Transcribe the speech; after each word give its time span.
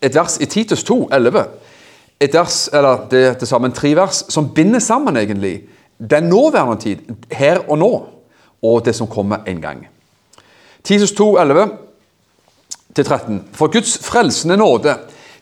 Et 0.00 0.14
vers 0.16 0.38
i 0.40 0.46
Titus 0.48 0.80
2, 0.88 1.10
11. 1.12 1.42
Et 2.24 2.34
vers, 2.34 2.54
eller 2.72 3.02
det 3.10 3.20
er 3.20 3.34
til 3.36 3.48
sammen 3.48 3.72
tre 3.76 3.90
vers, 3.96 4.22
som 4.32 4.48
binder 4.56 4.80
sammen 4.80 5.16
egentlig 5.16 5.66
den 6.00 6.30
nåværende 6.32 6.80
tid, 6.80 7.02
her 7.30 7.60
og 7.68 7.78
nå, 7.78 7.90
og 8.62 8.84
det 8.84 8.94
som 8.96 9.06
kommer 9.06 9.44
en 9.46 9.60
gang. 9.60 9.82
Titus 10.84 11.12
2, 11.12 11.36
11 11.36 11.68
13. 12.96 13.42
For 13.52 13.70
Guds 13.72 13.98
frelsende 13.98 14.56
nåde 14.56 14.96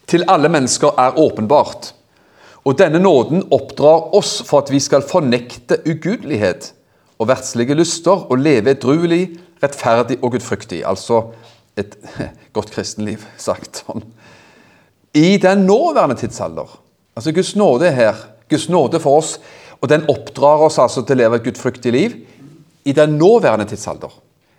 til 0.06 0.24
alle 0.28 0.48
mennesker 0.48 0.98
er 0.98 1.18
åpenbart. 1.18 1.92
Og 2.64 2.78
denne 2.78 2.98
nåden 2.98 3.46
oppdrar 3.50 4.14
oss 4.16 4.42
for 4.46 4.62
at 4.62 4.72
vi 4.72 4.80
skal 4.80 5.06
fornekte 5.06 5.80
ugudelighet 5.86 6.72
og 7.18 7.28
verdslige 7.28 7.76
lyster 7.78 8.26
og 8.30 8.38
leve 8.40 8.72
edruelig, 8.74 9.22
rettferdig 9.62 10.18
og 10.22 10.36
gudfryktig. 10.36 10.84
Altså 10.86 11.24
et 11.78 11.96
godt 12.56 12.72
kristenliv, 12.74 13.24
sagt 13.48 13.82
sånn. 13.84 14.04
I 15.18 15.36
den 15.42 15.66
nåværende 15.66 16.18
tidsalder. 16.20 16.70
Altså 17.16 17.32
Guds 17.34 17.54
nåde 17.58 17.88
er 17.88 17.96
her. 17.96 18.24
Guds 18.50 18.68
nåde 18.70 19.00
for 19.02 19.18
oss. 19.22 19.38
Og 19.80 19.90
den 19.90 20.06
oppdrar 20.10 20.64
oss 20.66 20.78
altså 20.82 21.02
til 21.06 21.18
å 21.18 21.22
leve 21.22 21.38
et 21.38 21.46
gudfryktig 21.46 21.92
liv 21.94 22.16
i 22.88 22.94
den 22.94 23.16
nåværende 23.18 23.66
tidsalder. 23.68 24.12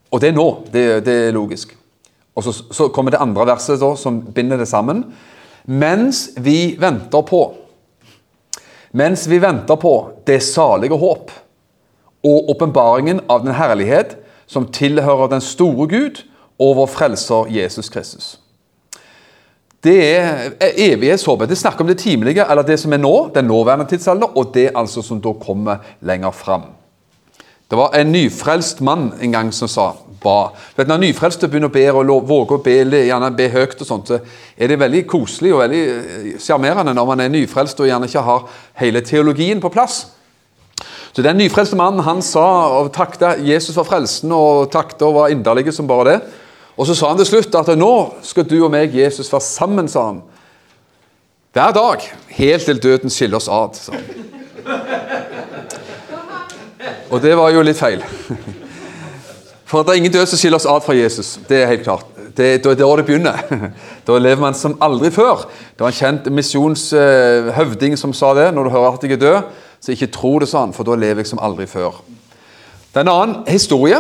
Og 0.10 0.22
det 0.22 0.32
er 0.32 0.36
nå. 0.36 0.48
Det, 0.74 0.84
det 1.06 1.16
er 1.28 1.36
logisk. 1.36 1.76
Og 2.36 2.46
så, 2.46 2.54
så, 2.72 2.88
kommer 2.94 3.14
det 3.14 3.22
andre 3.22 3.46
verset 3.50 3.82
da, 3.82 3.94
som 4.00 4.22
binder 4.36 4.60
det 4.60 4.68
sammen. 4.70 5.04
Mens 5.70 6.30
vi 6.40 6.76
venter 6.80 7.26
på 7.28 7.44
Mens 8.98 9.28
vi 9.30 9.38
venter 9.38 9.78
på 9.78 9.92
det 10.26 10.40
salige 10.42 10.98
håp 10.98 11.30
og 12.24 12.50
åpenbaringen 12.52 13.22
av 13.30 13.46
den 13.46 13.56
herlighet 13.56 14.18
som 14.50 14.68
tilhører 14.74 15.32
den 15.32 15.42
store 15.42 15.88
Gud 15.88 16.24
og 16.60 16.76
vår 16.82 16.90
frelser 16.92 17.52
Jesus 17.54 17.90
Kristus. 17.90 18.40
Det 19.84 19.96
er 20.04 20.52
evighetshåpet. 20.60 21.50
Det 21.50 21.58
snakker 21.58 21.86
om 21.86 21.88
det 21.88 22.02
timelige, 22.02 22.44
eller 22.52 22.68
det 22.68 22.80
som 22.80 22.94
er 22.94 23.00
nå, 23.00 23.30
den 23.36 23.48
nåværende 23.48 23.88
tidsalder, 23.88 24.38
og 24.38 24.52
det 24.54 24.72
altså 24.76 25.02
som 25.02 25.22
da 25.24 25.32
kommer 25.40 25.86
lenger 26.02 26.32
fram. 26.32 26.68
Det 27.70 27.78
var 27.78 27.96
en 27.96 28.12
nyfrelst 28.12 28.82
mann 28.82 29.14
en 29.22 29.32
gang 29.32 29.54
som 29.54 29.68
sa 29.68 29.92
ba. 30.20 30.50
Vet, 30.76 30.88
når 30.90 31.04
nyfrelste 31.04 31.48
begynner 31.48 31.70
å 31.70 31.74
be 31.74 31.86
og 31.94 32.28
våger 32.28 32.58
å 32.58 32.64
be, 32.66 32.76
gjerne 33.06 33.30
be 33.38 33.48
høyt, 33.54 33.78
og 33.80 33.88
sånt, 33.88 34.10
så 34.10 34.20
er 34.58 34.68
det 34.68 34.80
veldig 34.82 35.06
koselig 35.08 35.54
og 35.54 35.62
veldig 35.62 35.84
eh, 35.88 36.32
sjarmerende 36.42 36.96
når 36.98 37.12
man 37.12 37.24
er 37.24 37.32
nyfrelst 37.32 37.80
og 37.80 37.88
gjerne 37.88 38.10
ikke 38.10 38.26
har 38.26 38.48
hele 38.82 39.04
teologien 39.06 39.62
på 39.62 39.72
plass. 39.72 40.02
Så 41.14 41.22
Den 41.22 41.38
nyfrelste 41.38 41.76
mannen 41.76 42.04
han 42.06 42.22
sa 42.22 42.46
og 42.80 42.92
takta 42.94 43.36
Jesus 43.42 43.76
for 43.76 43.88
frelsen 43.88 44.32
og 44.32 44.70
takta 44.72 45.08
og 45.08 45.16
var 45.16 45.34
inderlig 45.34 45.74
som 45.74 45.88
bare 45.88 46.12
det. 46.12 46.20
Og 46.78 46.88
Så 46.88 46.96
sa 46.96 47.10
han 47.10 47.18
til 47.18 47.26
slutt 47.28 47.56
at 47.56 47.78
nå 47.78 47.94
skal 48.24 48.48
du 48.48 48.64
og 48.64 48.72
meg, 48.72 48.96
Jesus, 48.96 49.32
være 49.34 49.42
sammen, 49.42 49.88
sa 49.88 50.06
han. 50.06 50.22
Hver 51.54 51.72
dag, 51.76 52.06
helt 52.38 52.66
til 52.66 52.84
døden 52.84 53.10
skiller 53.10 53.38
oss 53.38 53.50
ad. 53.50 53.76
sa 53.76 53.92
han. 53.92 54.30
Og 57.10 57.22
det 57.22 57.34
var 57.38 57.50
jo 57.50 57.64
litt 57.66 57.80
feil. 57.80 58.04
For 59.70 59.84
det 59.84 59.94
er 59.94 60.02
ingen 60.02 60.14
død 60.14 60.30
som 60.30 60.40
skiller 60.40 60.58
oss 60.58 60.70
ad 60.70 60.86
fra 60.86 60.96
Jesus. 60.98 61.38
Det 61.50 61.62
er 61.62 61.72
helt 61.74 61.84
klart. 61.84 62.06
Det, 62.38 62.54
er 62.56 62.62
da 62.64 62.74
det 62.96 63.06
begynner. 63.06 63.42
Da 64.08 64.18
lever 64.18 64.42
man 64.42 64.56
som 64.58 64.78
aldri 64.82 65.12
før. 65.14 65.44
Det 65.76 65.84
var 65.84 65.92
en 65.92 65.98
kjent 65.98 66.30
misjonshøvding 66.34 67.98
som 68.00 68.14
sa 68.16 68.32
det. 68.38 68.48
Når 68.56 68.66
du 68.66 68.74
hører 68.74 68.96
at 68.96 69.04
jeg 69.04 69.18
er 69.18 69.22
død, 69.22 69.50
så 69.80 69.94
ikke 69.94 70.12
tro 70.14 70.36
det 70.42 70.50
sånn, 70.52 70.74
for 70.76 70.88
da 70.88 70.98
lever 71.00 71.24
jeg 71.24 71.32
som 71.32 71.42
aldri 71.44 71.68
før. 71.70 72.02
Det 72.90 73.00
er 73.00 73.06
en 73.06 73.14
annen 73.14 73.42
historie 73.48 74.00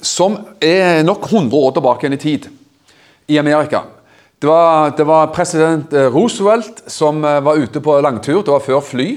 som 0.00 0.38
er 0.64 1.04
nok 1.06 1.28
100 1.28 1.56
år 1.56 1.74
tilbake 1.76 2.06
igjen 2.06 2.16
i 2.16 2.22
tid 2.22 2.50
i 3.30 3.38
Amerika. 3.38 3.84
Det 4.40 4.48
var, 4.48 4.94
det 4.96 5.04
var, 5.04 5.26
president 5.36 5.92
eh, 5.92 6.08
Roosevelt 6.08 6.82
som 6.88 7.20
eh, 7.24 7.42
var 7.44 7.60
ute 7.60 7.82
på 7.84 7.98
langtur. 8.00 8.40
Det 8.40 8.54
var 8.54 8.64
før 8.64 8.80
fly. 8.80 9.10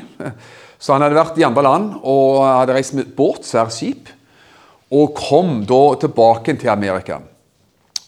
Så 0.84 0.92
han 0.92 1.06
hadde 1.06 1.16
vært 1.16 1.38
i 1.40 1.46
andre 1.48 1.64
land 1.64 1.94
og 2.02 2.42
hadde 2.44 2.76
reist 2.76 2.96
med 2.98 3.14
båt, 3.16 3.46
svært 3.48 3.72
skip, 3.72 4.10
og 4.92 5.14
kom 5.16 5.62
da 5.64 5.84
tilbake 6.02 6.58
til 6.60 6.74
Amerika. 6.74 7.22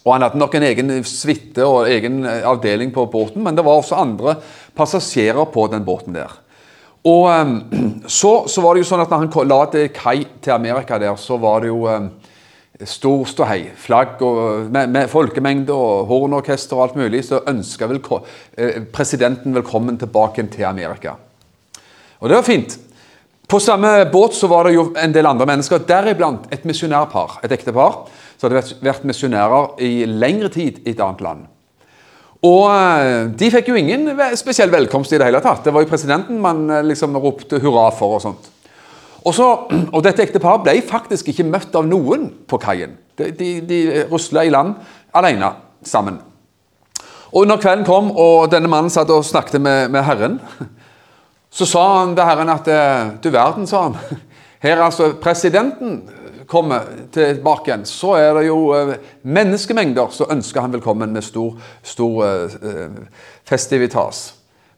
Og 0.03 0.11
Han 0.13 0.25
hadde 0.25 0.37
nok 0.37 0.57
en 0.57 0.65
egen 0.67 0.91
suite 1.07 1.63
og 1.63 1.87
egen 1.89 2.25
eh, 2.27 2.43
avdeling 2.45 2.91
på 2.93 3.07
båten, 3.09 3.41
men 3.47 3.55
det 3.55 3.63
var 3.65 3.79
også 3.79 3.97
andre 3.97 4.35
passasjerer 4.75 5.47
på 5.53 5.69
den 5.71 5.87
båten 5.87 6.19
der. 6.19 6.35
Og 7.05 7.25
um, 7.29 7.57
så, 8.19 8.47
så, 8.47 8.61
var 8.61 8.75
det 8.75 8.85
jo 8.85 8.89
sånn 8.89 9.03
at 9.03 9.11
når 9.11 9.25
han 9.25 9.49
la 9.49 9.59
til 9.73 9.91
kai 9.93 10.23
til 10.41 10.55
Amerika 10.55 10.99
der, 11.01 11.15
så 11.21 11.37
var 11.41 11.61
det 11.61 11.69
jo 11.69 11.85
um, 11.85 12.09
stor 12.83 13.27
ståhei. 13.29 13.69
Flagg 13.79 14.21
og 14.25 14.71
med, 14.73 14.89
med 14.91 15.11
folkemengde 15.11 15.73
og 15.73 16.09
hornorkester 16.09 16.79
og 16.79 16.87
alt 16.87 16.97
mulig. 16.99 17.23
Så 17.27 17.43
ønska 17.47 17.87
eh, 17.87 18.81
presidenten 18.91 19.55
velkommen 19.55 19.97
tilbake 20.01 20.43
til 20.51 20.65
Amerika. 20.67 21.15
Og 22.19 22.29
det 22.29 22.35
var 22.35 22.47
fint. 22.47 22.79
På 23.47 23.59
samme 23.61 24.09
båt 24.09 24.33
så 24.33 24.47
var 24.49 24.65
det 24.65 24.73
jo 24.73 24.87
en 24.97 25.13
del 25.13 25.27
andre 25.29 25.45
mennesker, 25.45 25.83
deriblant 25.85 26.47
et 26.51 26.65
misjonærpar. 26.65 27.39
Et 27.45 27.51
ektepar 27.53 28.07
som 28.35 28.49
hadde 28.49 28.79
vært 28.81 29.05
misjonærer 29.05 29.75
i 29.85 29.91
lengre 30.09 30.49
tid 30.49 30.81
i 30.83 30.95
et 30.95 31.03
annet 31.03 31.21
land. 31.21 31.45
Og 32.45 32.65
eh, 32.69 33.31
de 33.39 33.49
fikk 33.53 33.71
jo 33.71 33.77
ingen 33.79 34.11
spesiell 34.37 34.71
velkomst 34.73 35.13
i 35.15 35.19
det 35.19 35.29
hele 35.29 35.41
tatt. 35.43 35.63
Det 35.65 35.73
var 35.73 35.85
jo 35.85 35.89
presidenten 35.89 36.41
man 36.41 36.67
eh, 36.69 36.85
liksom 36.85 37.17
ropte 37.21 37.61
hurra 37.63 37.87
for 37.95 38.17
og 38.17 38.23
sånt. 38.23 38.51
Og, 39.25 39.33
så, 39.33 39.47
og 39.95 40.03
dette 40.05 40.25
ekteparet 40.25 40.65
ble 40.65 40.77
faktisk 40.85 41.31
ikke 41.31 41.47
møtt 41.47 41.75
av 41.77 41.87
noen 41.87 42.29
på 42.45 42.59
kaien. 42.61 42.97
De, 43.15 43.31
de, 43.33 43.51
de 43.65 43.81
rusla 44.11 44.43
i 44.45 44.53
land 44.53 44.75
alene 45.15 45.53
sammen. 45.87 46.19
Og 47.35 47.47
når 47.47 47.59
kvelden 47.63 47.87
kom, 47.87 48.11
og 48.11 48.51
denne 48.51 48.69
mannen 48.71 48.91
satt 48.93 49.09
og 49.11 49.25
snakket 49.27 49.59
med, 49.63 49.89
med 49.91 50.05
Herren, 50.07 50.37
så 51.55 51.67
sa 51.67 51.85
han 52.01 52.13
til 52.15 52.27
Herren 52.27 52.51
at 52.53 52.69
eh, 52.71 53.15
Du 53.23 53.31
verden, 53.33 53.67
sa 53.67 53.87
han. 53.87 53.97
Her 54.65 54.77
er 54.77 54.85
altså 54.85 55.13
presidenten 55.21 56.03
kommer 56.55 56.87
tilbake 57.11 57.69
igjen, 57.69 57.85
så 57.89 58.15
er 58.15 58.31
det 58.37 58.45
jo 58.47 58.59
eh, 58.75 58.95
menneskemengder 59.27 60.13
som 60.15 60.31
ønsker 60.31 60.63
han 60.63 60.75
velkommen 60.77 61.11
med 61.11 61.25
stor, 61.25 61.57
stor 61.83 62.21
uh, 62.23 62.99
festivitas. 63.47 64.29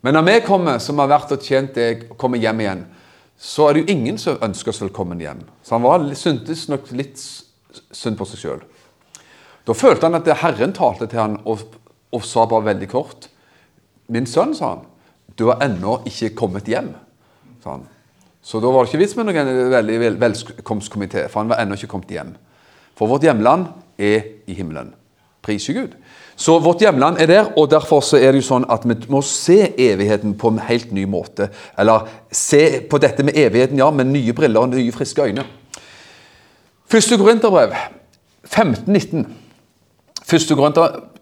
Men 0.01 0.17
når 0.17 0.25
vi 0.27 0.37
kommer, 0.47 0.79
som 0.81 0.97
har 1.01 1.11
vært 1.11 1.35
og 1.35 1.43
tjent 1.45 1.77
deg, 1.77 2.07
kommer 2.17 2.41
hjem 2.41 2.63
igjen, 2.63 2.85
så 3.37 3.67
er 3.67 3.75
det 3.75 3.83
jo 3.83 3.93
ingen 3.93 4.17
som 4.21 4.41
ønsker 4.41 4.73
oss 4.73 4.81
velkommen 4.81 5.21
hjem. 5.21 5.43
Så 5.61 5.75
han 5.75 5.85
var, 5.85 6.05
syntes 6.17 6.65
nok 6.71 6.89
litt 6.97 7.21
synd 7.21 8.17
på 8.17 8.25
seg 8.25 8.41
sjøl. 8.41 8.63
Da 9.67 9.75
følte 9.77 10.07
han 10.07 10.17
at 10.17 10.29
Herren 10.41 10.73
talte 10.73 11.09
til 11.11 11.21
han 11.21 11.37
og, 11.45 11.65
og 12.15 12.23
sa 12.25 12.47
bare 12.49 12.71
veldig 12.73 12.89
kort 12.89 13.29
'Min 14.07 14.25
sønn', 14.25 14.55
sa 14.55 14.69
han, 14.69 14.85
'du 15.35 15.49
har 15.49 15.59
ennå 15.61 16.01
ikke 16.07 16.35
kommet 16.35 16.63
hjem'. 16.63 16.93
sa 17.63 17.71
han. 17.71 17.87
Så 18.47 18.61
da 18.63 18.69
var 18.71 18.85
det 18.85 18.93
ikke 18.93 19.01
vits 19.01 19.15
med 19.17 19.27
noen 19.27 19.49
veldig 19.73 19.97
velkomstkomité, 20.21 21.25
for 21.27 21.41
han 21.41 21.49
var 21.51 21.59
ennå 21.59 21.75
ikke 21.75 21.89
kommet 21.91 22.13
hjem. 22.15 22.29
For 22.95 23.11
vårt 23.11 23.25
hjemland 23.27 23.65
er 23.99 24.23
i 24.47 24.55
himmelen. 24.55 24.93
Pris 25.43 25.65
Gud. 25.67 25.97
Så 26.39 26.55
vårt 26.63 26.81
hjemland 26.81 27.19
er 27.19 27.27
der, 27.27 27.49
og 27.59 27.67
derfor 27.71 27.99
er 28.15 28.31
det 28.31 28.39
jo 28.39 28.47
sånn 28.47 28.67
at 28.71 28.85
vi 28.87 28.95
må 29.11 29.19
se 29.25 29.73
evigheten 29.89 30.37
på 30.39 30.53
en 30.53 30.61
helt 30.63 30.93
ny 30.95 31.03
måte. 31.09 31.49
Eller 31.79 32.07
se 32.31 32.61
på 32.87 32.99
dette 33.03 33.25
med 33.27 33.35
evigheten, 33.35 33.81
ja, 33.81 33.89
med 33.91 34.13
nye 34.13 34.35
briller 34.37 34.63
og 34.63 34.71
nye, 34.71 34.95
friske 34.95 35.27
øyne. 35.27 35.43
Første 36.87 37.19
Korinterbrev 37.19 37.75
1519. 38.47 39.27
Første 40.27 40.55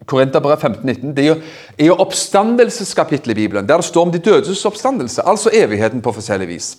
Korinterbrevet 0.05 0.61
15-19, 0.61 1.13
det 1.17 1.25
er 1.31 1.87
jo 1.87 1.97
oppstandelseskapittelet 2.05 3.33
i 3.33 3.41
Bibelen, 3.41 3.65
der 3.69 3.81
det 3.81 3.89
står 3.89 4.05
om 4.07 4.13
de 4.13 4.21
dødes 4.21 4.65
oppstandelse, 4.65 5.25
altså 5.25 5.49
evigheten 5.53 6.01
på 6.05 6.13
forskjellig 6.13 6.47
vis. 6.53 6.75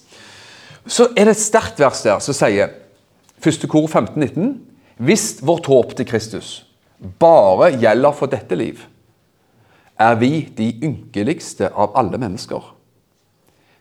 Så 0.86 1.08
er 1.16 1.26
det 1.26 1.34
et 1.34 1.42
sterkt 1.42 1.80
vers 1.82 2.02
der 2.06 2.20
som 2.22 2.36
sier, 2.36 2.70
første 3.42 3.68
kor 3.70 3.88
15-19, 3.90 4.54
hvis 5.02 5.26
vårt 5.44 5.66
håp 5.68 5.96
til 5.98 6.06
Kristus 6.08 6.60
bare 7.20 7.72
gjelder 7.76 8.14
for 8.16 8.30
dette 8.32 8.56
liv, 8.56 8.80
er 9.98 10.14
vi 10.20 10.46
de 10.56 10.70
ynkeligste 10.84 11.68
av 11.72 11.96
alle 11.98 12.20
mennesker. 12.20 12.62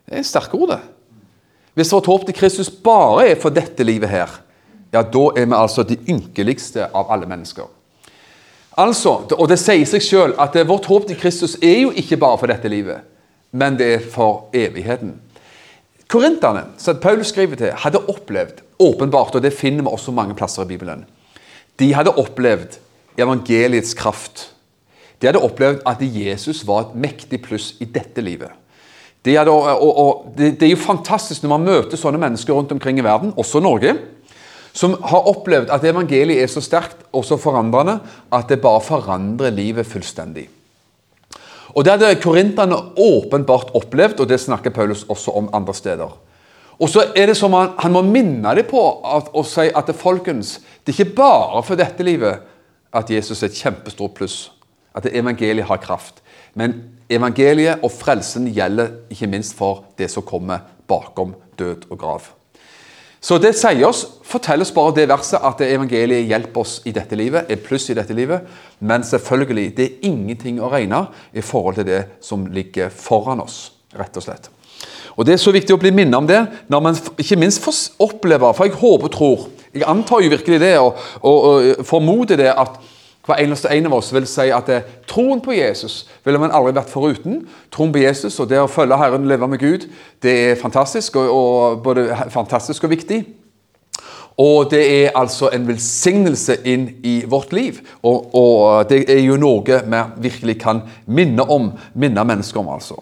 Det 0.05 0.19
er 0.19 0.27
sterke 0.27 0.57
ord, 0.57 0.73
det. 0.73 0.81
Hvis 1.75 1.91
vårt 1.91 2.07
håp 2.07 2.25
til 2.25 2.35
Kristus 2.37 2.69
bare 2.71 3.29
er 3.31 3.39
for 3.39 3.53
dette 3.53 3.83
livet 3.83 4.09
her, 4.09 4.31
ja, 4.93 5.01
da 5.01 5.25
er 5.35 5.47
vi 5.47 5.57
altså 5.57 5.83
de 5.83 5.97
ynkeligste 6.07 6.87
av 6.87 7.11
alle 7.11 7.27
mennesker. 7.27 7.67
Altså, 8.77 9.25
Og 9.37 9.47
det 9.49 9.59
sier 9.59 9.85
seg 9.87 10.03
sjøl 10.03 10.35
at 10.39 10.55
vårt 10.67 10.87
håp 10.87 11.07
til 11.07 11.19
Kristus 11.19 11.57
er 11.63 11.81
jo 11.85 11.91
ikke 11.91 12.17
bare 12.17 12.37
for 12.37 12.51
dette 12.51 12.71
livet, 12.71 13.03
men 13.51 13.77
det 13.79 13.93
er 13.93 13.99
for 14.11 14.49
evigheten. 14.53 15.15
Korinterne, 16.11 16.67
som 16.77 16.99
Paulus 17.01 17.31
skriver 17.33 17.59
til, 17.59 17.71
hadde 17.81 18.03
opplevd 18.11 18.61
åpenbart, 18.79 19.35
og 19.35 19.41
det 19.41 19.55
finner 19.55 19.85
vi 19.85 19.93
også 19.93 20.13
mange 20.13 20.35
plasser 20.37 20.65
i 20.65 20.69
Bibelen 20.75 21.05
De 21.79 21.93
hadde 21.93 22.13
opplevd 22.15 22.77
evangeliets 23.17 23.93
kraft. 23.93 24.51
De 25.19 25.27
hadde 25.27 25.41
opplevd 25.43 25.81
at 25.87 26.01
Jesus 26.01 26.63
var 26.67 26.81
et 26.81 26.95
mektig 26.95 27.41
pluss 27.41 27.73
i 27.79 27.85
dette 27.85 28.21
livet. 28.21 28.51
De 29.25 29.35
hadde, 29.35 29.51
og, 29.51 29.97
og, 29.97 30.33
det, 30.37 30.59
det, 30.59 30.67
er 30.67 30.75
jo 30.75 30.83
fantastisk 30.83 31.43
når 31.43 31.55
man 31.55 31.65
møter 31.65 31.97
sånne 31.97 32.21
mennesker 32.21 32.53
rundt 32.53 32.71
omkring 32.75 32.99
i 32.99 33.05
verden, 33.05 33.33
også 33.35 33.59
Norge 33.63 33.95
som 34.75 34.97
har 35.07 35.29
opplevd 35.31 35.71
at 35.71 35.85
evangeliet 35.87 36.43
er 36.43 36.51
så 36.51 36.61
sterkt 36.63 37.05
og 37.15 37.23
så 37.25 37.37
forandrende 37.39 37.95
at 38.35 38.49
det 38.51 38.59
bare 38.63 38.83
forandrer 38.83 39.55
livet 39.55 39.87
fullstendig. 39.87 40.49
Og 41.73 41.85
Det 41.85 41.91
hadde 41.91 42.21
korinterne 42.21 42.75
åpenbart 42.97 43.73
opplevd, 43.73 44.19
og 44.19 44.29
det 44.29 44.39
snakker 44.39 44.69
Paulus 44.69 45.05
også 45.09 45.31
om 45.31 45.49
andre 45.53 45.73
steder. 45.73 46.17
Og 46.79 46.89
så 46.89 47.05
er 47.15 47.25
det 47.25 47.37
som 47.37 47.53
Han, 47.53 47.69
han 47.79 47.91
må 47.91 48.01
minne 48.01 48.55
dem 48.55 48.67
på 48.69 48.81
at, 49.05 49.31
og 49.33 49.45
si 49.45 49.69
at 49.71 49.87
det, 49.87 49.95
folkens, 49.95 50.59
det 50.85 50.93
er 50.93 50.99
ikke 51.05 51.15
bare 51.15 51.63
for 51.63 51.75
dette 51.75 52.03
livet 52.03 52.43
at 52.95 53.09
Jesus 53.11 53.43
er 53.43 53.47
et 53.47 53.59
kjempestort 53.59 54.13
pluss. 54.13 54.51
At 54.95 55.07
evangeliet 55.11 55.67
har 55.67 55.77
kraft. 55.77 56.21
Men 56.53 56.83
evangeliet 57.09 57.83
og 57.83 57.91
frelsen 57.91 58.47
gjelder 58.53 58.93
ikke 59.11 59.27
minst 59.27 59.55
for 59.57 59.83
det 59.97 60.07
som 60.11 60.23
kommer 60.23 60.63
bakom 60.87 61.35
død 61.59 61.89
og 61.89 61.99
grav. 61.99 62.21
Så 63.25 63.39
det 63.41 63.55
sier 63.57 63.87
oss, 63.87 64.03
forteller 64.21 64.61
oss 64.67 64.73
bare 64.75 64.93
det 64.99 65.07
verset 65.09 65.41
at 65.41 65.61
evangeliet 65.65 66.27
hjelper 66.29 66.61
oss 66.61 66.75
i 66.85 66.91
dette 66.93 67.17
livet, 67.17 67.49
er 67.49 67.63
pluss 67.63 67.87
i 67.89 67.95
dette 67.97 68.13
livet. 68.13 68.45
Men 68.85 69.05
selvfølgelig, 69.07 69.71
det 69.77 69.85
er 69.85 70.11
ingenting 70.11 70.59
å 70.61 70.69
regne 70.69 71.07
i 71.33 71.41
forhold 71.41 71.79
til 71.79 71.87
det 71.87 72.03
som 72.21 72.45
ligger 72.53 72.93
foran 72.93 73.41
oss, 73.41 73.71
rett 73.97 74.19
og 74.21 74.27
slett. 74.27 74.51
Og 75.15 75.25
Det 75.25 75.33
er 75.33 75.41
så 75.41 75.53
viktig 75.55 75.73
å 75.73 75.79
bli 75.79 75.93
minnet 75.95 76.17
om 76.19 76.27
det 76.27 76.41
når 76.69 76.81
man 76.83 76.97
ikke 77.17 77.37
minst 77.39 77.61
får 77.63 77.77
oppleve 78.03 78.49
For 78.53 78.67
jeg 78.67 78.75
håper 78.75 79.07
og 79.07 79.13
tror, 79.13 79.45
jeg 79.73 79.87
antar 79.87 80.21
jo 80.21 80.33
virkelig 80.33 80.59
det 80.59 80.73
og, 80.77 80.99
og, 81.23 81.45
og 81.47 81.85
formoder 81.87 82.37
det, 82.39 82.51
at 82.51 82.75
hver 83.25 83.41
eneste 83.41 83.71
en 83.73 83.87
av 83.89 83.95
oss 83.97 84.11
vil 84.13 84.27
si 84.29 84.51
at 84.53 84.67
det, 84.69 84.81
troen 85.09 85.39
på 85.41 85.55
Jesus 85.55 86.03
ville 86.25 86.39
man 86.41 86.53
aldri 86.53 86.75
vært 86.77 86.91
foruten. 86.93 87.39
Troen 87.73 87.93
på 87.93 88.03
Jesus 88.03 88.37
og 88.39 88.51
det 88.51 88.59
å 88.61 88.69
følge 88.69 88.99
Herren, 89.01 89.25
leve 89.29 89.49
med 89.49 89.61
Gud, 89.63 89.87
det 90.21 90.35
er 90.51 90.59
fantastisk 90.61 91.17
og, 91.17 91.31
og 91.33 91.81
både 91.85 92.05
fantastisk 92.33 92.85
og 92.85 92.93
viktig. 92.93 93.23
Og 94.37 94.67
det 94.69 94.81
er 94.83 95.15
altså 95.15 95.49
en 95.55 95.65
velsignelse 95.67 96.57
inn 96.67 96.89
i 97.07 97.15
vårt 97.31 97.53
liv. 97.55 97.79
Og, 98.03 98.35
og, 98.35 98.89
det 98.89 99.05
er 99.09 99.21
jo 99.23 99.39
noe 99.39 99.63
vi 99.63 100.01
virkelig 100.27 100.57
kan 100.61 100.83
minne 101.07 101.45
om, 101.49 101.71
minne 101.95 102.25
mennesker 102.27 102.59
om, 102.59 102.73
altså. 102.75 102.99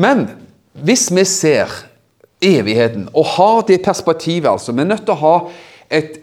Men 0.00 0.24
hvis 0.72 1.08
vi 1.12 1.24
ser 1.28 1.74
evigheten 2.42 3.08
og 3.12 3.34
har 3.36 3.62
det 3.68 3.82
perspektivet, 3.84 4.50
altså 4.50 4.72
Vi 4.72 4.80
er 4.80 4.90
nødt 4.90 5.04
til 5.04 5.14
å 5.14 5.22
ha 5.22 5.36
et 5.90 6.18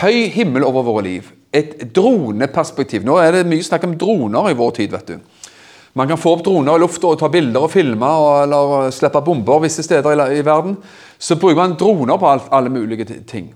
høy 0.00 0.28
himmel 0.30 0.64
over 0.64 0.86
våre 0.86 1.04
liv 1.04 1.30
et 1.52 1.76
droneperspektiv. 1.94 3.04
Nå 3.04 3.18
er 3.20 3.36
det 3.36 3.46
mye 3.48 3.64
snakk 3.64 3.84
om 3.88 3.96
droner 4.00 4.50
i 4.50 4.58
vår 4.58 4.70
tid. 4.78 4.92
vet 4.92 5.06
du. 5.06 5.18
Man 5.92 6.08
kan 6.08 6.18
få 6.18 6.32
opp 6.32 6.44
droner 6.44 6.78
i 6.78 6.80
lufta 6.80 7.10
og 7.10 7.18
ta 7.20 7.28
bilder 7.28 7.66
og 7.66 7.72
filme 7.72 8.12
eller 8.42 8.92
slippe 8.96 9.20
bomber 9.24 9.60
visse 9.60 9.84
steder 9.84 10.14
i, 10.14 10.38
i, 10.38 10.44
verden. 10.44 10.78
Så 11.18 11.36
bruker 11.36 11.60
man 11.60 11.76
droner 11.76 12.16
på 12.16 12.30
alt, 12.30 12.48
alle 12.50 12.72
mulige 12.72 13.04
ting. 13.28 13.52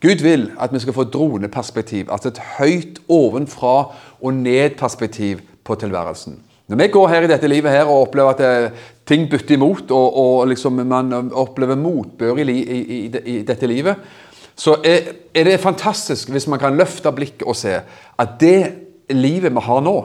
Gud 0.00 0.20
vil 0.22 0.50
at 0.60 0.72
vi 0.72 0.82
skal 0.84 0.94
få 0.94 1.08
droneperspektiv, 1.10 2.12
altså 2.12 2.28
et 2.28 2.42
høyt 2.58 3.00
ovenfra 3.08 3.72
og 4.20 4.34
ned-perspektiv 4.34 5.40
på 5.64 5.74
tilværelsen. 5.80 6.36
Når 6.68 6.76
vi 6.76 6.86
går 6.92 7.08
her 7.08 7.24
i 7.24 7.30
dette 7.30 7.48
livet 7.48 7.72
her 7.72 7.88
og 7.88 8.04
opplever 8.04 8.34
at 8.36 8.40
eh, 8.44 8.86
ting 9.08 9.24
bytter 9.30 9.56
imot, 9.56 9.90
og, 9.90 10.16
og 10.20 10.48
liksom 10.50 10.76
man 10.84 11.32
opplever 11.32 11.80
motbør 11.80 12.42
i, 12.44 12.44
i, 12.52 12.98
i, 13.08 13.36
dette 13.48 13.66
livet, 13.66 13.96
så 14.58 14.74
er, 14.82 15.12
det 15.34 15.60
fantastisk 15.62 16.32
hvis 16.34 16.48
man 16.50 16.58
kan 16.58 16.76
løfte 16.76 17.12
blikket 17.14 17.46
og 17.46 17.56
se 17.56 17.76
at 18.18 18.38
det 18.40 19.14
livet 19.14 19.54
vi 19.54 19.62
har 19.68 19.84
nå, 19.84 19.96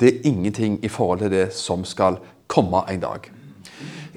det 0.00 0.08
er 0.08 0.28
ingenting 0.30 0.78
i 0.84 0.88
forhold 0.88 1.20
til 1.20 1.32
det 1.32 1.48
som 1.52 1.84
skal 1.84 2.16
komme 2.48 2.80
en 2.88 3.02
dag. 3.02 3.28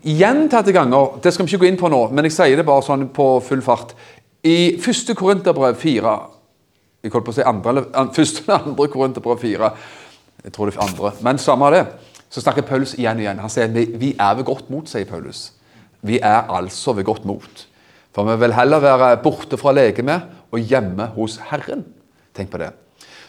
Gjentatte 0.01 0.73
ganger, 0.73 1.17
det 1.23 1.33
skal 1.33 1.45
vi 1.45 1.51
ikke 1.51 1.65
gå 1.65 1.69
inn 1.69 1.79
på 1.81 1.89
nå, 1.91 2.05
men 2.09 2.25
jeg 2.25 2.37
sier 2.37 2.57
det 2.57 2.65
bare 2.65 2.85
sånn 2.85 3.09
på 3.13 3.25
full 3.45 3.61
fart. 3.65 3.91
I 4.47 4.77
første 4.81 5.13
Korinterbrev 5.17 5.75
4 5.77 6.13
jeg 7.01 7.11
holdt 7.13 7.25
på 7.25 7.33
å 7.33 7.35
si 7.35 7.45
andre, 7.45 7.71
eller 7.71 8.13
første 8.13 8.43
eller 8.45 8.67
andre 8.69 8.87
Korinterbrev 8.93 9.41
4 9.41 9.69
Jeg 10.45 10.53
tror 10.53 10.69
det 10.69 10.77
er 10.77 10.83
andre, 10.85 11.11
men 11.21 11.37
samme 11.37 11.67
av 11.67 11.75
det. 11.75 11.83
Så 12.31 12.41
snakker 12.41 12.65
Paulus 12.65 12.95
igjen 12.95 13.19
og 13.19 13.25
igjen. 13.25 13.41
Han 13.43 13.51
sier 13.51 13.67
vi 13.73 14.13
er 14.15 14.37
ved 14.39 14.45
godt 14.47 14.69
mot, 14.73 14.87
sier 14.89 15.05
Paulus. 15.05 15.51
Vi 16.01 16.17
er 16.17 16.47
altså 16.49 16.95
ved 16.97 17.05
godt 17.05 17.25
mot. 17.29 17.65
For 18.15 18.27
vi 18.27 18.37
vil 18.43 18.55
heller 18.55 18.83
være 18.83 19.17
borte 19.23 19.59
fra 19.59 19.73
legemet 19.75 20.27
og 20.51 20.59
hjemme 20.59 21.07
hos 21.15 21.39
Herren. 21.51 21.85
Tenk 22.35 22.51
på 22.51 22.59
det. 22.61 22.71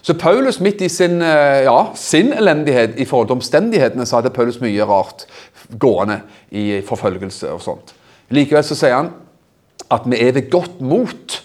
Så 0.02 0.16
Paulus, 0.18 0.58
midt 0.60 0.80
i 0.82 0.88
sin, 0.90 1.22
eh, 1.22 1.62
ja, 1.62 1.92
sin 1.94 2.32
elendighet 2.32 2.98
i 2.98 3.04
forhold 3.04 3.28
til 3.28 3.36
omstendighetene, 3.38 4.06
så 4.06 4.16
hadde 4.16 4.34
Paulus 4.34 4.58
mye 4.60 4.82
rart 4.82 5.26
gående 5.78 6.20
i 6.50 6.80
forfølgelse 6.82 7.52
og 7.54 7.62
sånt. 7.62 7.94
Likevel 8.30 8.64
så 8.66 8.74
sier 8.74 8.96
han 8.98 9.12
at 9.92 10.02
vi 10.06 10.18
er 10.18 10.32
ved 10.32 10.50
godt 10.50 10.80
mot. 10.80 11.38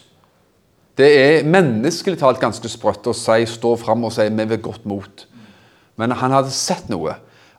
Det 0.98 1.10
er 1.22 1.46
menneskelig 1.46 2.18
talt 2.18 2.42
ganske 2.42 2.70
sprøtt 2.72 3.06
å 3.06 3.14
si, 3.14 3.46
stå 3.46 3.76
fram 3.78 4.08
og 4.08 4.16
si 4.16 4.26
vi 4.26 4.42
er 4.42 4.50
ved 4.56 4.64
godt 4.66 4.86
mot. 4.90 5.28
Men 5.98 6.12
han 6.18 6.34
hadde 6.34 6.54
sett 6.54 6.90
noe. 6.90 7.14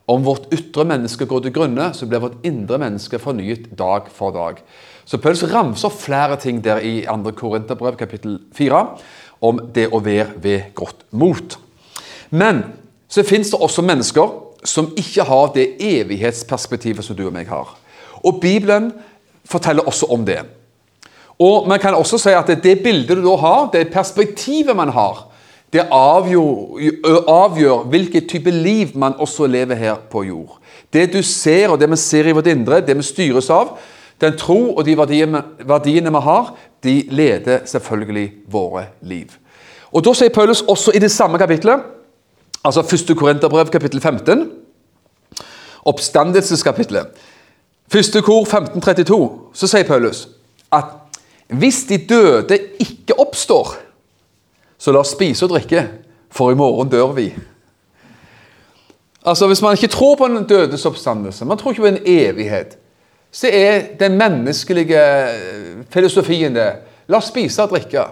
Om 0.08 0.24
vårt 0.24 0.48
ytre 0.54 0.86
menneske 0.88 1.26
går 1.28 1.44
til 1.44 1.52
grunne, 1.52 1.90
så 1.92 2.06
blir 2.08 2.22
vårt 2.22 2.44
indre 2.48 2.78
menneske 2.80 3.20
fornyet 3.20 3.68
dag 3.76 4.08
for 4.14 4.32
dag. 4.32 4.62
Så 5.04 5.20
Paulus 5.20 5.44
ramser 5.52 5.92
flere 5.92 6.36
ting 6.40 6.62
der 6.64 6.80
i 6.80 7.02
2. 7.04 7.32
Korinterbrev 7.36 7.96
kapittel 8.00 8.38
4 8.56 8.82
om 9.44 9.60
det 9.74 9.88
å 9.92 10.00
være 10.04 10.40
ved 10.42 10.72
godt 10.76 11.04
mot. 11.12 11.58
Men 12.30 12.64
så 13.08 13.24
fins 13.24 13.52
det 13.52 13.60
også 13.60 13.84
mennesker 13.84 14.32
som 14.64 14.90
ikke 14.96 15.24
har 15.28 15.52
det 15.54 15.68
evighetsperspektivet 15.80 17.04
som 17.04 17.16
du 17.16 17.26
og 17.28 17.34
meg 17.36 17.48
har. 17.48 17.76
Og 18.24 18.40
Bibelen 18.40 18.90
forteller 19.48 19.86
også 19.86 20.08
om 20.12 20.24
det. 20.26 20.40
Og 21.38 21.68
man 21.70 21.78
kan 21.78 21.94
også 21.94 22.18
si 22.18 22.34
at 22.34 22.50
det 22.64 22.80
bildet 22.82 23.16
du 23.16 23.22
da 23.22 23.36
har, 23.38 23.68
det 23.72 23.92
perspektivet 23.92 24.76
man 24.76 24.90
har, 24.90 25.27
det 25.72 25.84
avgjør, 25.92 26.78
avgjør 27.28 27.84
hvilken 27.92 28.28
type 28.28 28.50
liv 28.50 28.94
man 28.96 29.18
også 29.20 29.46
lever 29.46 29.76
her 29.76 29.98
på 30.10 30.22
jord. 30.24 30.56
Det 30.92 31.10
du 31.12 31.22
ser, 31.22 31.68
og 31.68 31.80
det 31.80 31.90
vi 31.90 31.96
ser 31.96 32.28
i 32.28 32.32
vårt 32.32 32.48
indre, 32.48 32.80
det 32.80 32.96
vi 32.96 33.04
styres 33.04 33.50
av, 33.52 33.74
den 34.20 34.36
tro 34.38 34.74
og 34.74 34.84
de 34.86 34.96
verdiene, 34.98 35.42
verdiene 35.68 36.12
vi 36.14 36.22
har, 36.24 36.54
de 36.84 36.94
leder 37.10 37.66
selvfølgelig 37.66 38.32
våre 38.50 38.86
liv. 39.02 39.34
Og 39.92 40.04
Da 40.04 40.12
sier 40.14 40.32
Paulus 40.32 40.62
også 40.62 40.92
i 40.94 41.02
det 41.02 41.10
samme 41.10 41.38
kapitlet, 41.38 41.84
altså 42.64 42.82
1. 42.82 43.16
Korinterbrev 43.16 43.70
kapittel 43.72 44.00
15, 44.00 44.50
oppstandelseskapitlet, 45.84 47.06
1. 47.94 48.24
kor 48.24 48.42
1532, 48.44 49.28
så 49.54 49.66
sier 49.66 49.86
Paulus 49.88 50.28
at 50.72 50.96
hvis 51.48 51.84
de 51.88 51.96
døde 52.08 52.58
ikke 52.80 53.16
oppstår, 53.20 53.76
så 54.78 54.92
la 54.92 55.02
oss 55.02 55.14
spise 55.14 55.46
og 55.46 55.52
drikke, 55.52 55.84
for 56.30 56.52
i 56.52 56.58
morgen 56.58 56.90
dør 56.92 57.12
vi. 57.16 57.32
Altså 59.26 59.46
Hvis 59.46 59.62
man 59.62 59.74
ikke 59.76 59.90
tror 59.92 60.14
på 60.16 60.28
en 60.28 60.44
dødes 60.46 60.86
oppstandelse, 60.86 61.44
man 61.44 61.58
tror 61.58 61.70
ikke 61.70 61.82
på 61.82 61.86
en 61.86 62.06
evighet, 62.06 62.78
så 63.32 63.50
er 63.52 63.82
den 64.00 64.16
menneskelige 64.16 65.02
eh, 65.02 65.82
filosofien 65.90 66.54
det 66.54 66.70
La 67.08 67.16
oss 67.22 67.30
spise 67.32 67.64
og 67.64 67.72
drikke, 67.72 68.02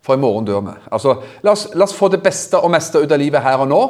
for 0.00 0.16
i 0.16 0.20
morgen 0.20 0.46
dør 0.48 0.62
vi. 0.64 0.72
Altså, 0.92 1.18
la 1.44 1.52
oss, 1.52 1.66
la 1.76 1.84
oss, 1.84 1.92
få 1.94 2.08
det 2.08 2.22
beste 2.24 2.56
og 2.56 2.70
meste 2.72 3.02
ut 3.02 3.12
av 3.12 3.20
livet 3.20 3.44
her 3.44 3.60
og 3.60 3.68
nå. 3.68 3.80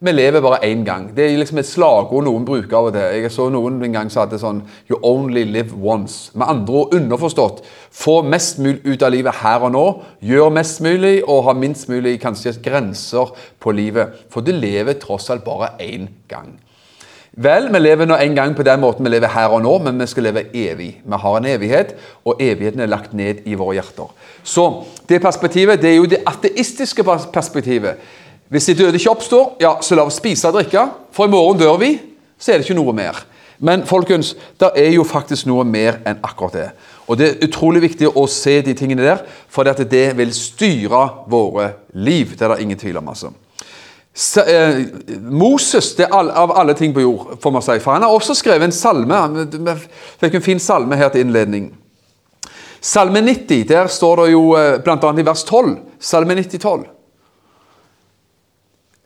Vi 0.00 0.12
lever 0.12 0.40
bare 0.40 0.64
én 0.64 0.84
gang. 0.84 1.16
Det 1.16 1.24
er 1.24 1.38
liksom 1.40 1.58
et 1.58 1.68
slagord 1.68 2.26
noen 2.26 2.44
bruker 2.44 2.76
av 2.76 2.90
og 2.90 2.92
til. 2.92 3.22
Jeg 3.22 3.32
så 3.32 3.46
noen 3.48 3.78
en 3.80 3.94
gang 3.94 4.10
som 4.12 4.26
hadde 4.26 4.40
sånn 4.42 4.58
You 4.90 4.98
only 5.00 5.46
live 5.48 5.72
once. 5.72 6.34
Med 6.36 6.44
andre 6.52 6.82
ord 6.82 6.92
underforstått. 6.98 7.62
Få 7.96 8.18
mest 8.22 8.60
mulig 8.60 8.84
ut 8.84 9.02
av 9.02 9.14
livet 9.14 9.40
her 9.40 9.64
og 9.64 9.72
nå. 9.72 9.86
Gjør 10.20 10.52
mest 10.52 10.82
mulig, 10.84 11.22
og 11.24 11.46
ha 11.48 11.56
minst 11.56 11.88
mulig 11.88 12.18
kanskje 12.20 12.58
grenser 12.60 13.32
på 13.60 13.72
livet. 13.72 14.12
For 14.28 14.44
du 14.44 14.52
lever 14.52 15.00
tross 15.00 15.30
alt 15.32 15.46
bare 15.48 15.72
én 15.80 16.10
gang. 16.28 16.58
Vel, 17.36 17.70
vi 17.72 17.80
lever 17.80 18.08
nå 18.08 18.16
en 18.20 18.36
gang 18.36 18.54
på 18.56 18.64
den 18.64 18.80
måten 18.80 19.04
vi 19.04 19.10
lever 19.12 19.32
her 19.32 19.52
og 19.52 19.60
nå, 19.64 19.74
men 19.84 19.98
vi 20.00 20.06
skal 20.08 20.24
leve 20.28 20.46
evig. 20.56 20.90
Vi 21.04 21.22
har 21.24 21.34
en 21.36 21.48
evighet, 21.48 21.96
og 22.24 22.40
evigheten 22.40 22.80
er 22.80 22.88
lagt 22.88 23.12
ned 23.16 23.42
i 23.44 23.56
våre 23.56 23.74
hjerter. 23.76 24.12
Så 24.44 24.64
det 25.08 25.20
perspektivet 25.24 25.80
det 25.80 25.90
er 25.90 25.98
jo 25.98 26.08
det 26.08 26.22
ateistiske 26.24 27.04
perspektivet. 27.32 28.00
Hvis 28.48 28.68
de 28.70 28.76
døde 28.78 28.98
ikke 28.98 29.10
oppstår, 29.10 29.56
ja, 29.60 29.76
så 29.82 29.96
la 29.98 30.04
oss 30.06 30.20
spise 30.20 30.48
og 30.48 30.58
drikke, 30.58 30.84
for 31.14 31.26
i 31.26 31.32
morgen 31.32 31.58
dør 31.58 31.80
vi. 31.82 31.96
Så 32.38 32.52
er 32.52 32.60
det 32.60 32.68
ikke 32.68 32.78
noe 32.78 32.94
mer. 32.94 33.18
Men 33.58 33.86
folkens, 33.88 34.34
det 34.60 34.68
er 34.76 34.92
jo 34.92 35.06
faktisk 35.08 35.48
noe 35.48 35.64
mer 35.64 36.02
enn 36.06 36.20
akkurat 36.22 36.58
det. 36.58 36.68
Og 37.06 37.18
Det 37.18 37.28
er 37.28 37.46
utrolig 37.46 37.82
viktig 37.82 38.10
å 38.10 38.26
se 38.28 38.60
de 38.62 38.74
tingene 38.74 39.02
der, 39.02 39.24
for 39.48 39.64
det 39.64 40.16
vil 40.16 40.32
styre 40.34 41.26
våre 41.30 41.72
liv. 41.94 42.36
Det 42.36 42.42
er 42.42 42.54
det 42.54 42.62
ingen 42.62 42.78
tvil 42.78 42.96
om. 42.98 43.08
altså. 43.08 43.32
Så, 44.14 44.40
eh, 44.40 44.86
Moses 45.20 45.94
det 45.94 46.06
er 46.06 46.14
all, 46.14 46.30
av 46.30 46.52
alle 46.56 46.74
ting 46.74 46.94
på 46.94 47.00
jord, 47.00 47.38
får 47.40 47.52
man 47.52 47.62
si. 47.62 47.78
For 47.78 47.92
han 47.92 48.02
har 48.02 48.10
også 48.10 48.34
skrevet 48.34 48.64
en 48.64 48.72
salme. 48.72 49.46
Vi 49.52 49.74
fikk 50.20 50.34
en 50.34 50.42
fin 50.42 50.58
salme 50.58 50.96
her 50.96 51.08
til 51.08 51.20
innledning. 51.20 51.74
Salme 52.80 53.20
90, 53.20 53.64
der 53.68 53.86
står 53.86 54.16
det 54.24 54.32
jo 54.32 54.54
eh, 54.56 54.78
bl.a. 54.78 55.12
i 55.18 55.26
vers 55.26 55.44
12. 55.44 55.76
Salme 56.00 56.34
90, 56.34 56.58
12. 56.58 56.84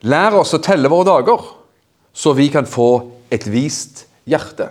Lær 0.02 0.38
oss 0.40 0.54
å 0.57 0.62
telle 0.64 0.88
våre 0.88 1.09
dager, 1.09 1.42
så 2.12 2.33
vi 2.37 2.49
kan 2.52 2.69
få 2.69 2.90
et 3.30 3.45
vist 3.50 4.07
hjerte. 4.28 4.71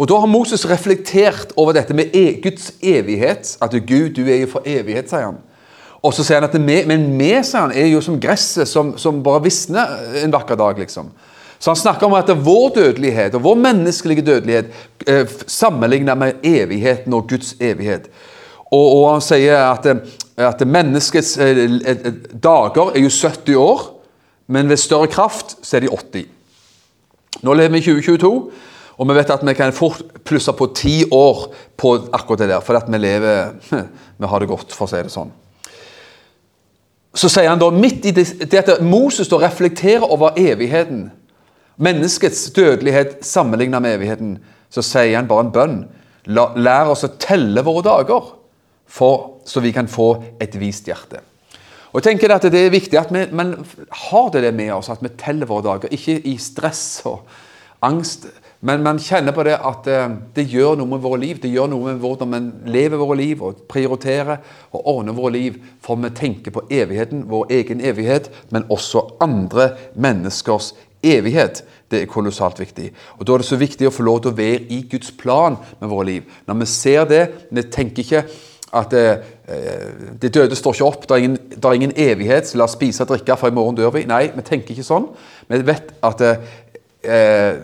Og 0.00 0.08
Da 0.08 0.18
har 0.18 0.26
Moses 0.26 0.64
reflektert 0.66 1.52
over 1.56 1.76
dette 1.76 1.94
med 1.94 2.14
e 2.16 2.40
Guds 2.42 2.72
evighet. 2.82 3.56
At 3.62 3.70
Gud, 3.86 4.16
du 4.16 4.26
er 4.26 4.40
jo 4.42 4.54
for 4.56 4.66
evighet, 4.66 5.10
sier 5.10 5.28
han. 5.28 5.38
Og 6.02 6.14
så 6.14 6.24
sier 6.26 6.40
han 6.40 6.48
at 6.48 6.56
vi, 6.56 6.80
men 6.88 7.04
vi 7.18 7.30
sier 7.44 7.60
han, 7.68 7.74
er 7.76 7.86
jo 7.92 8.00
som 8.02 8.18
gresset 8.20 8.66
som, 8.68 8.96
som 8.98 9.22
bare 9.22 9.44
visner 9.44 9.92
en 10.24 10.34
vakker 10.34 10.58
dag. 10.58 10.78
liksom. 10.78 11.12
Så 11.62 11.70
han 11.70 11.78
snakker 11.78 12.08
om 12.08 12.16
at 12.18 12.32
vår 12.42 12.72
dødelighet 12.74 13.36
og 13.38 13.44
vår 13.44 13.60
menneskelige 13.62 14.26
dødelighet 14.26 14.72
eh, 15.06 15.28
sammenlignet 15.46 16.18
med 16.18 16.42
evigheten 16.42 17.14
og 17.14 17.28
Guds 17.30 17.54
evighet. 17.60 18.10
Og, 18.72 18.86
og 18.96 19.04
han 19.12 19.22
sier 19.22 19.60
at, 19.68 19.86
at 20.36 20.66
menneskets 20.66 21.36
eh, 21.38 21.62
eh 21.86 22.12
dager 22.42 22.96
er 22.96 23.04
jo 23.04 23.12
70 23.14 23.54
år. 23.54 23.91
Men 24.52 24.68
ved 24.68 24.80
større 24.80 25.08
kraft 25.08 25.56
så 25.64 25.78
er 25.78 25.86
de 25.86 25.92
80. 25.92 26.26
Nå 27.42 27.54
lever 27.56 27.72
vi 27.72 27.80
i 27.80 27.86
2022, 27.86 28.32
og 29.00 29.08
vi 29.08 29.14
vet 29.16 29.30
at 29.32 29.44
vi 29.46 29.54
kan 29.56 29.72
fort 29.74 30.02
plusse 30.28 30.52
på 30.52 30.68
ti 30.76 30.96
år 31.10 31.46
på 31.80 31.94
akkurat 32.12 32.44
det 32.44 32.50
der. 32.52 32.64
For 32.64 32.76
at 32.76 32.90
vi 32.92 33.00
lever 33.00 33.54
Vi 34.20 34.28
har 34.28 34.42
det 34.42 34.50
godt, 34.50 34.74
for 34.76 34.86
å 34.86 34.90
si 34.92 35.00
det 35.00 35.14
sånn. 35.14 35.32
Så 37.16 37.28
sier 37.28 37.50
han 37.50 37.60
da, 37.60 37.68
midt 37.74 38.06
i 38.08 38.12
det 38.14 38.60
at 38.60 38.84
Moses 38.84 39.28
da 39.28 39.40
reflekterer 39.42 40.04
over 40.06 40.38
evigheten, 40.40 41.10
menneskets 41.82 42.46
dødelighet 42.56 43.18
sammenlignet 43.26 43.82
med 43.84 43.96
evigheten, 43.98 44.36
så 44.72 44.84
sier 44.84 45.18
han 45.18 45.28
bare 45.28 45.48
en 45.48 45.52
bønn. 45.52 45.76
Lær 46.28 46.92
oss 46.92 47.04
å 47.04 47.12
telle 47.20 47.64
våre 47.66 47.84
dager, 47.84 48.30
for, 48.92 49.42
så 49.48 49.60
vi 49.64 49.72
kan 49.74 49.88
få 49.90 50.14
et 50.40 50.56
vist 50.60 50.88
hjerte. 50.88 51.20
Og 51.92 52.00
jeg 52.00 52.08
tenker 52.08 52.32
at 52.32 52.42
Det 52.48 52.66
er 52.66 52.72
viktig 52.72 52.98
at 52.98 53.12
vi 53.12 53.26
men 53.32 53.54
har 54.08 54.30
det, 54.32 54.42
det 54.42 54.54
med 54.54 54.72
oss, 54.72 54.88
at 54.88 55.02
vi 55.02 55.12
teller 55.18 55.46
våre 55.46 55.62
dager. 55.62 55.92
Ikke 55.92 56.20
i 56.24 56.36
stress 56.40 57.02
og 57.04 57.26
angst, 57.82 58.26
men 58.62 58.82
man 58.82 59.00
kjenner 59.02 59.34
på 59.34 59.42
det 59.42 59.56
at 59.58 59.88
eh, 59.90 60.12
det 60.36 60.44
gjør 60.46 60.76
noe 60.78 60.92
med 60.92 61.02
våre 61.02 61.18
liv. 61.18 61.40
Det 61.42 61.50
gjør 61.50 61.66
noe 61.72 61.90
med 61.90 62.02
hvordan 62.02 62.30
vi 62.30 62.72
lever 62.76 63.00
våre 63.00 63.16
liv 63.18 63.42
og 63.42 63.64
prioriterer 63.68 64.38
og 64.70 64.86
ordner 64.86 65.16
våre 65.16 65.34
liv. 65.34 65.56
For 65.82 65.98
vi 65.98 66.12
tenker 66.14 66.54
på 66.54 66.62
evigheten, 66.70 67.24
vår 67.30 67.50
egen 67.58 67.82
evighet, 67.82 68.30
men 68.54 68.68
også 68.70 69.02
andre 69.20 69.72
menneskers 69.98 70.72
evighet. 71.02 71.64
Det 71.90 72.04
er 72.04 72.12
kolossalt 72.12 72.62
viktig. 72.62 72.92
Og 73.18 73.26
Da 73.26 73.34
er 73.34 73.42
det 73.42 73.50
så 73.50 73.58
viktig 73.58 73.90
å 73.90 73.94
få 73.94 74.06
lov 74.06 74.22
til 74.22 74.30
å 74.30 74.38
være 74.38 74.62
i 74.70 74.80
Guds 74.88 75.10
plan 75.18 75.58
med 75.80 75.90
våre 75.90 76.06
liv. 76.06 76.30
Når 76.46 76.62
vi 76.62 76.70
ser 76.70 77.04
det, 77.10 77.22
vi 77.50 77.66
tenker 77.66 78.06
ikke 78.06 78.24
at 78.72 78.94
eh, 78.96 79.16
de 80.22 80.30
døde 80.32 80.56
står 80.56 80.78
ikke 80.78 80.88
opp, 80.88 81.02
det 81.04 81.16
er, 81.16 81.24
ingen, 81.26 81.38
det 81.52 81.64
er 81.64 81.76
ingen 81.76 81.92
evighet, 81.96 82.48
så 82.48 82.58
la 82.58 82.64
oss 82.64 82.76
spise 82.78 83.04
og 83.04 83.12
drikke, 83.12 83.36
for 83.36 83.52
i 83.52 83.56
morgen 83.56 83.76
dør 83.76 83.92
vi. 83.96 84.06
Nei, 84.08 84.24
vi 84.32 84.44
tenker 84.46 84.72
ikke 84.72 84.86
sånn. 84.86 85.10
Vi 85.50 85.60
vet 85.68 85.92
at 86.08 86.24
eh, 86.24 87.60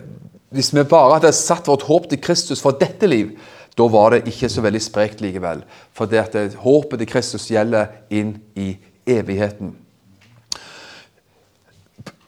hvis 0.53 0.71
vi 0.73 0.85
bare 0.85 1.17
hadde 1.17 1.33
satt 1.35 1.69
vårt 1.69 1.87
håp 1.89 2.09
til 2.11 2.21
Kristus 2.21 2.61
for 2.61 2.77
dette 2.77 3.09
liv, 3.09 3.33
da 3.77 3.87
var 3.89 4.13
det 4.13 4.25
ikke 4.29 4.49
så 4.51 4.61
veldig 4.65 4.81
sprekt 4.83 5.21
likevel. 5.23 5.61
For 5.95 6.09
det 6.09 6.23
at 6.27 6.57
håpet 6.61 7.01
til 7.01 7.09
Kristus 7.09 7.47
gjelder 7.49 7.93
inn 8.13 8.35
i 8.59 8.73
evigheten. 9.09 9.73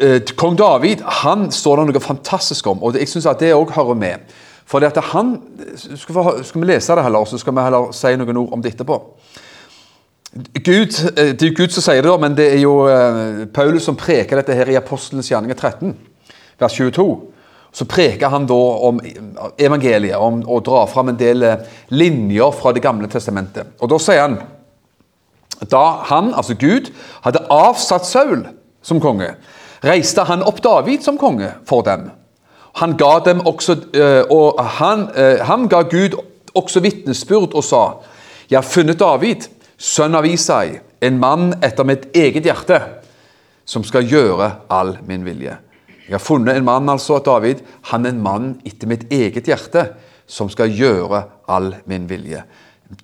Eh, 0.01 0.21
kong 0.37 0.57
David 0.57 1.03
han 1.21 1.49
står 1.53 1.81
det 1.81 1.91
noe 1.91 2.03
fantastisk 2.03 2.67
om, 2.71 2.81
og 2.81 2.97
jeg 2.97 3.09
syns 3.09 3.29
det 3.37 3.53
òg 3.53 3.73
hører 3.75 3.97
med. 3.97 4.31
For 4.65 4.79
det 4.79 4.91
at 4.91 5.11
han, 5.11 5.35
skal 5.75 6.15
vi, 6.15 6.43
skal 6.47 6.61
vi 6.61 6.67
lese 6.69 6.95
det 6.95 7.05
heller, 7.05 7.25
så 7.25 7.39
skal 7.41 7.55
vi 7.55 7.65
heller 7.65 7.91
si 7.95 8.13
noen 8.19 8.43
ord 8.43 8.53
om 8.55 8.63
det 8.63 8.75
etterpå. 8.75 8.99
Gud, 10.53 10.95
eh, 11.17 11.33
det 11.35 11.43
er 11.43 11.49
jo 11.49 11.57
Gud 11.57 11.73
som 11.75 11.83
sier 11.83 12.05
det, 12.05 12.13
men 12.23 12.37
det 12.37 12.47
er 12.53 12.61
jo 12.61 12.85
eh, 12.87 13.43
Paulus 13.51 13.83
som 13.89 13.99
preker 13.99 14.39
dette 14.39 14.55
her 14.55 14.69
i 14.71 14.79
Apostelens 14.79 15.27
gjerninger 15.31 15.57
13, 15.57 15.91
vers 16.61 16.77
22. 16.77 17.07
Så 17.71 17.87
preker 17.87 18.31
han 18.31 18.47
da 18.47 18.59
om 18.87 18.99
evangeliet, 19.59 20.15
om 20.19 20.41
å 20.43 20.59
dra 20.63 20.85
fram 20.91 21.11
en 21.11 21.19
del 21.19 21.43
eh, 21.47 21.67
linjer 21.91 22.55
fra 22.55 22.71
Det 22.75 22.83
gamle 22.83 23.11
testamentet. 23.11 23.75
Og 23.79 23.91
Da 23.91 23.99
sier 23.99 24.25
han 24.27 24.39
da 25.69 25.83
han, 26.09 26.31
altså 26.33 26.55
Gud, 26.57 26.89
hadde 27.21 27.43
avsatt 27.53 28.07
Saul 28.09 28.47
som 28.81 28.97
konge, 29.01 29.35
reiste 29.85 30.23
han 30.25 30.41
opp 30.41 30.57
David 30.63 31.03
som 31.05 31.19
konge 31.21 31.51
for 31.69 31.85
dem. 31.85 32.07
Han 32.79 32.95
ga 32.97 33.19
dem 33.25 33.41
også, 33.47 33.75
eh, 33.93 34.23
og 34.31 34.63
han, 34.79 35.09
eh, 35.15 35.39
han 35.45 35.67
ga 35.67 35.81
Gud 35.81 36.15
også 36.55 36.79
vitnesbyrd 36.79 37.53
og 37.53 37.63
sa 37.63 37.83
Jeg 38.49 38.57
har 38.57 38.67
funnet 38.67 38.99
David, 38.99 39.47
sønn 39.77 40.15
av 40.15 40.25
Isai, 40.25 40.79
en 41.01 41.19
mann 41.19 41.53
etter 41.63 41.83
mitt 41.87 42.09
eget 42.15 42.43
hjerte, 42.43 42.81
som 43.65 43.83
skal 43.83 44.03
gjøre 44.03 44.51
all 44.69 44.97
min 45.07 45.23
vilje. 45.25 45.55
Jeg 46.07 46.17
har 46.17 46.19
funnet 46.19 46.57
en 46.57 46.65
mann, 46.65 46.89
altså 46.89 47.21
David. 47.23 47.61
Han 47.81 48.05
er 48.05 48.09
en 48.09 48.21
mann 48.21 48.61
etter 48.65 48.87
mitt 48.87 49.05
eget 49.11 49.47
hjerte, 49.47 49.85
som 50.27 50.49
skal 50.49 50.67
gjøre 50.75 51.23
all 51.47 51.75
min 51.87 52.09
vilje. 52.09 52.43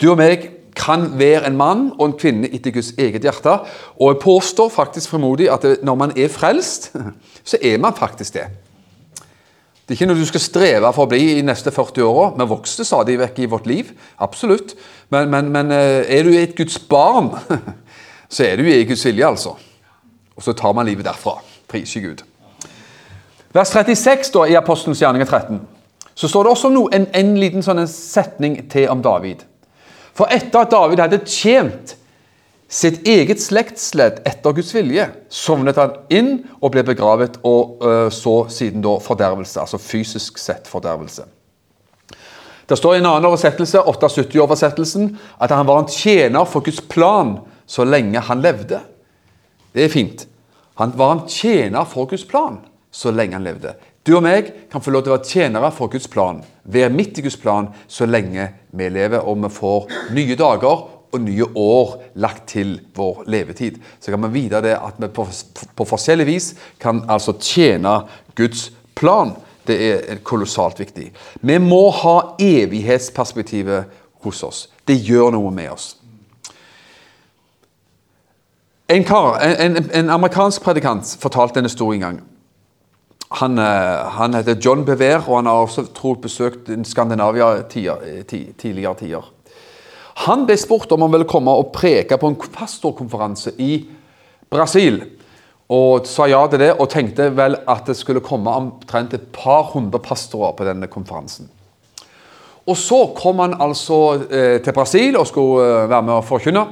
Du 0.01 0.11
og 0.11 0.17
meg 0.19 0.49
kan 0.75 1.07
være 1.19 1.47
en 1.47 1.57
mann 1.57 1.85
og 1.95 2.05
en 2.05 2.17
kvinne 2.19 2.49
etter 2.53 2.75
Guds 2.75 2.91
eget 2.99 3.23
hjerte. 3.23 3.53
Og 3.95 4.11
jeg 4.11 4.21
påstår 4.21 4.69
faktisk 4.69 5.09
frimodig 5.09 5.47
at 5.51 5.65
når 5.83 5.95
man 5.95 6.13
er 6.17 6.27
frelst, 6.27 6.91
så 7.49 7.57
er 7.63 7.77
man 7.77 7.95
faktisk 7.95 8.33
det. 8.33 8.49
Det 9.87 9.93
er 9.93 10.01
ikke 10.01 10.07
noe 10.09 10.19
du 10.19 10.27
skal 10.27 10.43
streve 10.43 10.89
for 10.91 11.07
å 11.07 11.11
bli 11.13 11.37
i 11.37 11.43
neste 11.47 11.71
40 11.71 12.03
åra. 12.03 12.25
Vi 12.35 12.47
vokser 12.49 12.83
stadig 12.83 13.13
vekk 13.21 13.37
i 13.39 13.45
vårt 13.47 13.69
liv, 13.71 13.93
absolutt. 14.19 14.73
Men, 15.15 15.29
men, 15.31 15.47
men, 15.53 15.71
eh, 15.71 16.03
er 16.11 16.27
du 16.27 16.33
et 16.35 16.57
Guds 16.57 16.75
barn, 16.91 17.29
så 18.33 18.43
er 18.49 18.59
du 18.59 18.67
i 18.67 18.83
Guds 18.89 19.05
vilje, 19.07 19.23
altså. 19.23 19.55
Og 20.35 20.43
så 20.43 20.51
tar 20.59 20.75
man 20.75 20.89
livet 20.89 21.07
derfra. 21.07 21.37
Priser 21.71 22.03
Gud. 22.03 22.25
Vers 23.55 23.71
36 23.71 24.33
da, 24.35 24.43
i 24.43 24.59
Apostelens 24.59 24.99
gjerninger 25.01 25.27
13 25.31 25.63
så 26.17 26.27
står 26.27 26.43
det 26.43 26.51
også 26.51 26.69
noe, 26.73 26.89
en, 26.97 27.05
en, 27.13 27.35
liten 27.37 27.61
sånn 27.61 27.83
setning 27.89 28.57
til 28.71 28.87
om 28.89 29.03
David. 29.05 29.43
For 30.17 30.25
etter 30.33 30.63
at 30.63 30.71
David 30.73 31.03
hadde 31.03 31.19
tjent 31.29 31.93
sitt 32.67 33.07
eget 33.07 33.39
slektsledd 33.41 34.21
etter 34.27 34.55
Guds 34.55 34.73
vilje, 34.75 35.07
sovnet 35.31 35.79
han 35.79 35.95
inn 36.11 36.31
og 36.59 36.73
ble 36.73 36.83
begravet, 36.87 37.39
og 37.47 37.83
uh, 37.83 38.07
så 38.11 38.41
siden 38.51 38.83
da 38.83 38.97
fordervelse, 39.03 39.59
altså 39.63 39.79
fysisk 39.79 40.39
sett 40.41 40.67
fordervelse. 40.67 41.25
Det 42.67 42.75
står 42.75 42.97
i 42.97 42.99
en 42.99 43.07
annen 43.07 43.29
oversettelse, 43.29 43.79
78-oversettelsen, 43.87 45.13
at 45.39 45.53
han 45.55 45.67
var 45.67 45.85
en 45.85 45.91
tjener 45.91 46.47
for 46.49 46.65
Guds 46.65 46.81
plan 46.83 47.37
så 47.67 47.85
lenge 47.87 48.19
han 48.19 48.43
levde. 48.43 48.81
Det 49.71 49.85
er 49.85 49.93
fint. 49.93 50.25
Han 50.81 50.91
var 50.99 51.13
en 51.13 51.27
tjener 51.31 51.87
for 51.87 52.09
Guds 52.11 52.25
plan 52.27 52.59
så 52.91 53.13
lenge 53.15 53.37
han 53.37 53.47
levde. 53.47 53.77
Du 54.03 54.13
og 54.17 54.23
meg 54.23 54.51
kan 54.71 54.83
få 54.83 54.91
lov 54.91 55.03
til 55.03 55.13
å 55.13 55.17
være 55.17 55.27
tjenere 55.31 55.71
for 55.75 55.91
Guds 55.91 56.07
plan. 56.11 56.41
Være 56.63 56.91
midt 56.91 57.19
i 57.19 57.23
Guds 57.23 57.39
plan 57.39 57.69
så 57.91 58.07
lenge 58.07 58.49
vi 58.75 58.87
lever, 58.91 59.23
og 59.23 59.39
vi 59.43 59.51
får 59.51 59.89
nye 60.15 60.37
dager 60.39 60.85
og 61.17 61.25
nye 61.25 61.49
år 61.57 61.93
lagt 62.23 62.47
til 62.53 62.77
vår 62.95 63.25
levetid. 63.27 63.81
Så 63.99 64.13
kan 64.13 64.23
vi 64.27 64.43
vite 64.43 64.61
det 64.63 64.77
at 64.77 64.97
vi 65.01 65.09
på, 65.13 65.27
på 65.75 65.89
forskjellig 65.89 66.27
vis 66.29 66.53
kan 66.81 67.03
altså 67.09 67.35
tjene 67.41 67.99
Guds 68.37 68.69
plan. 68.97 69.35
Det 69.67 69.77
er 69.83 70.23
kolossalt 70.23 70.79
viktig. 70.79 71.09
Vi 71.41 71.57
må 71.59 71.89
ha 71.91 72.17
evighetsperspektivet 72.39 73.89
hos 74.23 74.43
oss. 74.43 74.67
Det 74.87 74.95
gjør 74.95 75.33
noe 75.35 75.51
med 75.51 75.73
oss. 75.73 75.95
En 78.87 79.03
kar, 79.03 79.35
en, 79.43 79.75
en, 79.91 80.09
amerikansk 80.15 80.63
predikant 80.63 81.09
fortalte 81.19 81.59
en 81.59 81.67
historie 81.67 81.97
en 81.97 82.05
gang. 82.05 82.19
Han, 83.41 83.59
eh, 83.59 84.05
han 84.15 84.37
heter 84.37 84.55
John 84.63 84.85
Bever, 84.87 85.25
og 85.27 85.41
han 85.41 85.49
har 85.51 85.65
også 85.65 85.89
tror 85.91 86.21
besøkt 86.23 86.71
Skandinavia 86.87 87.65
tider, 87.67 88.23
tidligere 88.57 88.95
tider. 88.95 89.27
Han 90.25 90.47
ble 90.47 90.57
spurt 90.57 90.91
om 90.91 91.03
han 91.05 91.13
ville 91.13 91.27
komme 91.29 91.53
og 91.53 91.69
preke 91.75 92.17
på 92.17 92.31
en 92.31 92.39
pastorkonferanse 92.53 93.53
i 93.61 93.83
Brasil. 94.49 95.03
Og 95.73 96.07
sa 96.07 96.25
ja 96.31 96.39
til 96.47 96.63
det, 96.63 96.71
og 96.79 96.89
tenkte 96.89 97.27
vel 97.35 97.59
at 97.67 97.89
det 97.89 97.97
skulle 97.99 98.23
komme 98.23 98.53
omtrent 98.55 99.13
et 99.13 99.29
par 99.35 99.67
hundre 99.73 99.99
pastorer 99.99 100.55
på 100.57 100.65
denne 100.67 100.87
konferansen. 100.89 101.51
Og 102.67 102.75
så 102.79 102.99
kom 103.15 103.39
han 103.43 103.55
altså 103.63 103.99
eh, 104.27 104.57
til 104.63 104.75
Brasil 104.75 105.15
og 105.19 105.27
skulle 105.29 105.63
eh, 105.83 105.87
være 105.91 106.03
med 106.07 106.17
å 106.17 106.25
forkynne. 106.25 106.65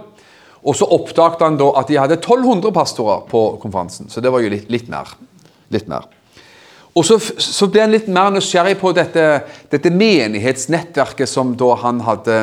Og 0.66 0.76
så 0.76 0.88
oppdaget 0.92 1.44
han 1.46 1.60
da 1.60 1.70
at 1.80 1.92
de 1.92 2.00
hadde 2.00 2.18
1200 2.18 2.74
pastorer 2.76 3.24
på 3.30 3.46
konferansen. 3.62 4.10
Så 4.10 4.24
det 4.24 4.32
var 4.34 4.44
jo 4.44 4.52
litt, 4.52 4.68
litt 4.74 4.90
mer. 4.92 5.12
Litt 5.72 5.88
mer. 5.92 6.08
Og 6.96 7.04
så, 7.04 7.20
så, 7.20 7.68
ble 7.68 7.84
han 7.84 7.92
litt 7.92 8.08
mer 8.12 8.32
nysgjerrig 8.32 8.78
på 8.80 8.94
dette, 8.96 9.26
dette 9.72 9.92
menighetsnettverket 9.92 11.30
som 11.30 11.52
da 11.60 11.74
han 11.84 12.00
hadde 12.08 12.38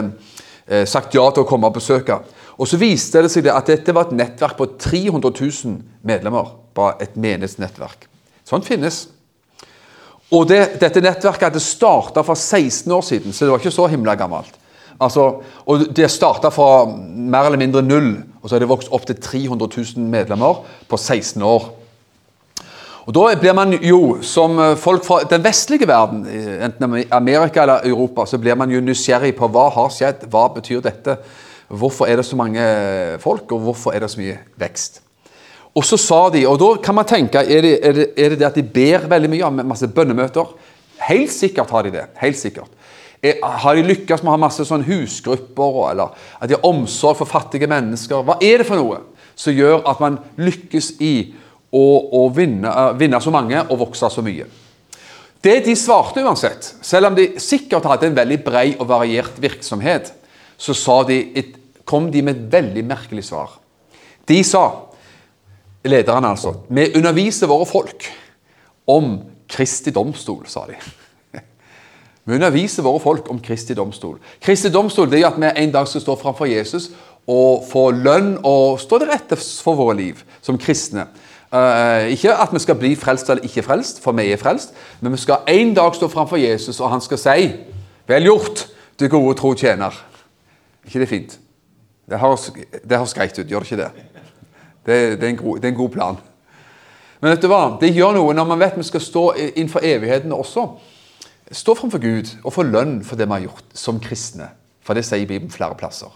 sagt 0.86 1.14
ja 1.16 1.24
til 1.34 1.42
å 1.42 1.48
komme 1.48 1.68
og 1.68 1.76
besøke. 1.76 2.20
Og 2.58 2.68
så 2.68 2.78
viste 2.78 3.22
det 3.24 3.32
seg 3.32 3.48
at 3.50 3.70
dette 3.70 3.94
var 3.96 4.08
et 4.08 4.16
nettverk 4.16 4.58
på 4.58 4.68
300 4.78 5.32
000 5.32 5.78
medlemmer. 6.06 6.52
Bare 6.76 7.00
et 7.02 7.16
menighetsnettverk. 7.18 8.06
Sånt 8.46 8.68
finnes. 8.68 9.06
Og 10.32 10.46
det, 10.48 10.78
dette 10.80 11.02
nettverket 11.04 11.50
hadde 11.50 11.60
starta 11.60 12.24
for 12.24 12.38
16 12.38 12.92
år 12.92 13.04
siden, 13.04 13.34
så 13.34 13.44
det 13.44 13.52
var 13.52 13.60
ikke 13.60 13.74
så 13.74 13.88
himla 13.92 14.14
gammelt. 14.16 14.54
Altså, 15.02 15.42
og 15.66 15.86
Det 15.92 16.08
starta 16.10 16.50
fra 16.52 16.86
mer 16.86 17.48
eller 17.48 17.60
mindre 17.60 17.82
null, 17.82 18.14
og 18.40 18.48
så 18.48 18.54
har 18.54 18.62
det 18.62 18.70
vokst 18.70 18.92
opp 18.92 19.04
til 19.08 19.18
300 19.20 19.68
000 19.96 20.08
medlemmer 20.08 20.62
på 20.88 20.96
16 20.96 21.42
år. 21.42 21.68
Og 23.06 23.14
Da 23.14 23.34
blir 23.34 23.52
man 23.52 23.72
jo, 23.82 24.18
som 24.22 24.60
folk 24.78 25.04
fra 25.04 25.22
den 25.26 25.42
vestlige 25.42 25.88
verden, 25.90 26.26
enten 26.62 27.04
Amerika 27.10 27.62
eller 27.62 27.86
Europa, 27.88 28.26
så 28.26 28.38
blir 28.38 28.54
man 28.54 28.70
jo 28.70 28.80
nysgjerrig 28.80 29.34
på 29.34 29.48
hva 29.50 29.68
har 29.74 29.88
skjedd, 29.90 30.28
hva 30.30 30.46
betyr 30.54 30.84
dette? 30.84 31.16
Hvorfor 31.66 32.06
er 32.06 32.20
det 32.20 32.26
så 32.28 32.36
mange 32.36 32.62
folk, 33.18 33.50
og 33.52 33.64
hvorfor 33.64 33.96
er 33.96 34.04
det 34.04 34.10
så 34.12 34.20
mye 34.20 34.38
vekst? 34.60 35.00
Og 35.74 35.84
så 35.88 35.96
sa 35.96 36.28
de, 36.30 36.44
og 36.46 36.58
da 36.60 36.68
kan 36.84 36.94
man 36.94 37.08
tenke, 37.08 37.40
er 37.42 37.64
det 37.64 37.78
er 37.80 37.92
det, 37.96 38.06
er 38.16 38.28
det, 38.28 38.38
det 38.38 38.46
at 38.46 38.60
de 38.60 38.62
ber 38.62 39.08
veldig 39.08 39.30
mye, 39.32 39.42
har 39.42 39.66
masse 39.66 39.88
bønnemøter? 39.88 40.52
Helt 41.08 41.32
sikkert 41.32 41.70
har 41.70 41.82
de 41.82 41.90
det. 41.90 42.06
helt 42.20 42.38
sikkert. 42.38 42.70
Har 43.42 43.74
de 43.74 43.82
lykkes 43.82 44.22
med 44.22 44.30
å 44.30 44.34
ha 44.36 44.44
masse 44.44 44.64
sånn 44.66 44.84
husgrupper, 44.86 45.90
eller 45.90 46.14
at 46.38 46.50
de 46.50 46.54
har 46.54 46.66
omsorg 46.66 47.16
for 47.18 47.30
fattige 47.30 47.66
mennesker? 47.70 48.22
Hva 48.22 48.36
er 48.42 48.60
det 48.60 48.66
for 48.68 48.78
noe 48.78 49.00
som 49.34 49.54
gjør 49.54 49.86
at 49.88 50.00
man 50.02 50.18
lykkes 50.36 50.96
i 51.00 51.32
å, 51.72 51.84
å 52.20 52.26
vinne, 52.34 52.68
uh, 52.68 52.92
vinne, 52.98 53.20
så 53.22 53.32
mange 53.34 53.64
og 53.64 53.80
vokse 53.86 54.10
så 54.12 54.24
mye? 54.24 54.46
Det 55.42 55.56
de 55.66 55.74
svarte 55.74 56.22
uansett, 56.22 56.68
selv 56.86 57.10
om 57.10 57.16
de 57.18 57.32
sikkert 57.42 57.88
hadde 57.90 58.06
en 58.10 58.18
veldig 58.18 58.38
brei 58.44 58.68
og 58.76 58.86
variert 58.92 59.40
virksomhet, 59.42 60.12
så 60.54 61.00
de, 61.08 61.18
kom 61.88 62.10
de 62.12 62.22
med 62.22 62.36
et 62.36 62.52
veldig 62.52 62.84
merkelig 62.86 63.24
svar. 63.26 63.56
De 64.28 64.38
sa, 64.46 64.62
lederne 65.82 66.30
altså, 66.30 66.54
vi 66.70 66.92
underviser 66.94 67.50
våre 67.50 67.66
folk 67.66 68.06
om 68.86 69.16
Kristi 69.50 69.90
domstol, 69.92 70.44
sa 70.48 70.64
de. 70.70 70.78
Vi 72.24 72.36
underviser 72.36 72.84
våre 72.86 73.02
folk 73.02 73.26
om 73.32 73.40
Kristi 73.42 73.74
domstol. 73.74 74.14
Kristi 74.40 74.70
domstol 74.70 75.10
det 75.10 75.18
er 75.18 75.26
at 75.26 75.40
vi 75.42 75.48
en 75.50 75.72
dag 75.74 75.88
skal 75.90 76.04
stå 76.04 76.14
framfor 76.20 76.46
Jesus 76.46 76.92
og 77.26 77.64
få 77.66 77.88
lønn 77.96 78.36
og 78.46 78.78
stå 78.80 79.00
til 79.02 79.10
rette 79.10 79.36
for 79.36 79.78
våre 79.78 79.96
liv 79.98 80.22
som 80.38 80.58
kristne. 80.58 81.08
Uh, 81.52 82.08
ikke 82.08 82.32
at 82.32 82.48
vi 82.52 82.58
skal 82.58 82.78
bli 82.80 82.94
frelst 82.96 83.30
eller 83.30 83.44
ikke 83.44 83.62
frelst, 83.62 84.00
for 84.02 84.16
vi 84.16 84.30
er 84.32 84.40
frelst, 84.40 84.72
men 85.00 85.12
vi 85.12 85.18
skal 85.20 85.44
en 85.48 85.74
dag 85.74 85.94
stå 85.94 86.08
framfor 86.08 86.40
Jesus, 86.40 86.80
og 86.80 86.90
han 86.90 87.00
skal 87.00 87.18
si 87.18 87.52
'Vel 88.08 88.24
gjort, 88.24 88.68
du 89.00 89.08
gode 89.08 89.34
tro 89.38 89.54
tjener'. 89.54 90.02
ikke 90.84 91.00
det 91.00 91.08
fint? 91.08 91.38
Det 92.10 92.18
høres, 92.18 92.52
det 92.90 93.14
greit 93.14 93.38
ut, 93.38 93.46
gjør 93.46 93.58
det 93.58 93.72
ikke 93.72 93.82
det? 93.82 93.90
Det, 94.86 95.20
det, 95.20 95.30
er 95.30 95.36
god, 95.36 95.56
det, 95.56 95.64
er 95.64 95.68
en 95.68 95.74
god 95.74 95.88
plan. 95.88 96.16
Men 97.20 97.30
vet 97.30 97.42
du 97.42 97.48
hva? 97.48 97.76
det 97.80 97.94
gjør 97.94 98.12
noe 98.12 98.34
når 98.34 98.44
man 98.44 98.60
vet 98.60 98.76
vi 98.76 98.82
skal 98.82 99.00
stå 99.00 99.32
innenfor 99.32 99.80
evigheten 99.82 100.32
også 100.32 100.66
stå 101.52 101.74
framfor 101.74 102.00
Gud 102.00 102.30
og 102.44 102.52
få 102.52 102.64
lønn 102.66 103.00
for 103.04 103.18
det 103.18 103.28
vi 103.28 103.36
har 103.36 103.46
gjort 103.46 103.76
som 103.76 104.00
kristne, 104.00 104.48
for 104.82 104.96
det 104.96 105.04
sier 105.06 105.26
Bibelen 105.28 105.52
flere 105.52 105.76
plasser, 105.78 106.10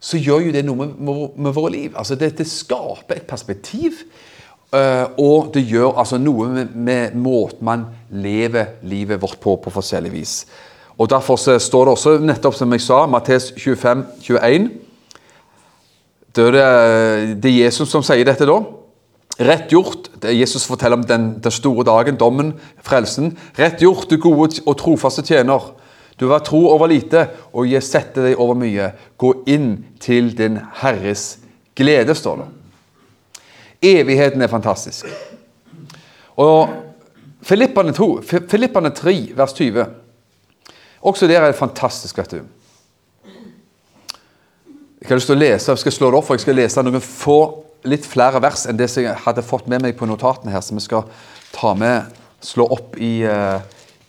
så 0.00 0.18
gjør 0.20 0.48
jo 0.48 0.54
det 0.54 0.64
noe 0.66 0.80
med, 0.80 0.96
med, 0.98 1.22
med 1.36 1.54
våre 1.56 1.72
liv. 1.72 1.94
Altså 1.96 2.16
det, 2.18 2.46
skaper 2.48 3.16
et 3.16 3.28
perspektiv, 3.28 4.02
og 4.72 5.52
det 5.54 5.62
gjør 5.70 5.98
altså 6.00 6.18
noe 6.18 6.48
med, 6.50 6.72
med, 6.74 7.14
måten 7.14 7.64
man 7.64 7.84
lever 8.10 8.80
livet 8.82 9.22
vårt 9.22 9.38
på 9.40 9.56
på 9.62 9.70
forskjellig 9.70 10.12
vis. 10.12 10.34
Og 10.98 11.10
Derfor 11.10 11.36
står 11.36 11.84
det 11.84 11.92
også, 11.92 12.16
nettopp 12.18 12.56
som 12.56 12.72
jeg 12.72 12.80
sa, 12.80 13.04
Mattes 13.06 13.52
25, 13.56 14.04
21 14.22 14.70
Det 16.36 16.44
er 16.46 16.52
det, 16.56 17.42
det 17.42 17.50
er 17.50 17.64
Jesus 17.64 17.88
som 17.92 18.04
sier 18.04 18.24
dette 18.24 18.48
da. 18.48 18.58
Rett 19.36 19.68
gjort. 19.72 20.08
det 20.22 20.30
er 20.30 20.38
Jesus 20.38 20.64
forteller 20.64 20.96
om 20.96 21.04
den, 21.04 21.34
den, 21.40 21.52
store 21.52 21.84
dagen, 21.84 22.16
dommen, 22.16 22.54
frelsen. 22.82 23.36
Rett 23.58 23.80
gjort, 23.80 24.08
du 24.10 24.16
gode 24.16 24.62
og 24.64 24.78
trofaste 24.80 25.22
tjener. 25.22 25.72
Du 26.16 26.26
var 26.26 26.40
tro 26.40 26.62
over 26.72 26.88
lite, 26.88 27.28
og 27.52 27.68
jeg 27.68 27.84
setter 27.84 28.30
deg 28.30 28.40
over 28.40 28.56
mye. 28.56 28.94
Gå 29.20 29.34
inn 29.46 29.84
til 30.00 30.32
din 30.36 30.56
Herres 30.80 31.36
glede, 31.76 32.16
står 32.16 32.40
det. 32.40 32.48
Evigheten 33.82 34.42
er 34.42 34.50
fantastisk. 34.52 35.06
Og 36.36 36.68
Filippane, 37.46 37.92
2, 37.92 38.08
Filippane 38.50 38.90
3, 38.90 39.14
vers 39.36 39.52
20. 39.52 39.84
Også 41.06 41.28
der 41.30 41.40
er 41.40 41.52
det 41.52 41.58
fantastisk, 41.58 42.18
vet 42.18 42.30
du. 42.30 42.40
Jeg 45.00 45.08
har 45.12 45.20
lyst 45.20 45.28
til 45.30 45.36
å 45.36 45.38
lese, 45.38 45.70
jeg 45.70 45.78
skal 45.84 45.94
slå 45.94 46.08
det 46.10 46.18
opp, 46.18 46.26
for 46.26 46.34
jeg 46.34 46.42
skal 46.42 46.56
lese 46.58 46.82
noen 46.82 47.04
få 47.04 47.38
litt 47.86 48.06
flere 48.08 48.40
vers 48.42 48.64
enn 48.66 48.78
det 48.78 48.88
som 48.90 49.04
jeg 49.04 49.22
hadde 49.22 49.44
fått 49.46 49.68
med 49.70 49.84
meg 49.84 49.94
på 49.98 50.08
notatene 50.08 50.50
her, 50.50 50.64
som 50.64 50.78
vi 50.78 50.82
skal 50.82 51.04
ta 51.54 51.74
med, 51.78 52.10
slå 52.42 52.66
opp 52.74 52.96
i, 52.98 53.20
uh, 53.22 53.60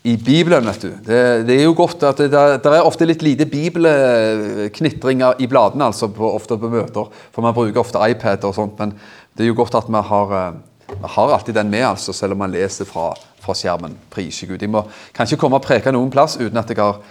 i 0.07 0.15
Bibelen. 0.17 0.65
vet 0.65 0.81
du. 0.87 0.89
Det, 1.05 1.43
det, 1.45 1.59
er 1.59 1.67
jo 1.67 1.75
godt 1.77 2.03
at 2.07 2.17
det, 2.23 2.31
det 2.33 2.71
er 2.73 2.81
ofte 2.81 3.05
litt 3.05 3.21
lite 3.21 3.45
bibelknitringer 3.51 5.37
i 5.43 5.47
bladene, 5.51 5.91
altså 5.91 6.09
på, 6.09 6.25
ofte 6.33 6.57
på 6.57 6.71
møter. 6.73 7.13
For 7.35 7.45
man 7.45 7.53
bruker 7.53 7.83
ofte 7.83 8.01
iPad 8.01 8.47
og 8.49 8.57
sånt, 8.57 8.81
men 8.81 8.95
det 9.37 9.45
er 9.45 9.51
jo 9.51 9.57
godt 9.59 9.77
at 9.77 9.89
vi 9.89 10.01
har, 10.09 10.31
uh, 10.33 10.97
vi 10.97 11.11
har 11.13 11.33
alltid 11.33 11.53
den 11.53 11.69
med, 11.69 11.85
altså, 11.85 12.13
selv 12.13 12.33
om 12.33 12.41
man 12.41 12.51
leser 12.51 12.89
fra, 12.89 13.11
fra 13.43 13.53
skjermen. 13.53 13.93
Prise 14.09 14.47
Gud. 14.49 14.61
Jeg 14.61 14.71
må, 14.73 14.81
kan 15.13 15.29
ikke 15.29 15.43
komme 15.43 15.59
og 15.59 15.65
preke 15.65 15.93
noen 15.93 16.09
plass 16.13 16.39
uten 16.39 16.57
at 16.57 16.71
jeg 16.73 16.81
har 16.81 17.01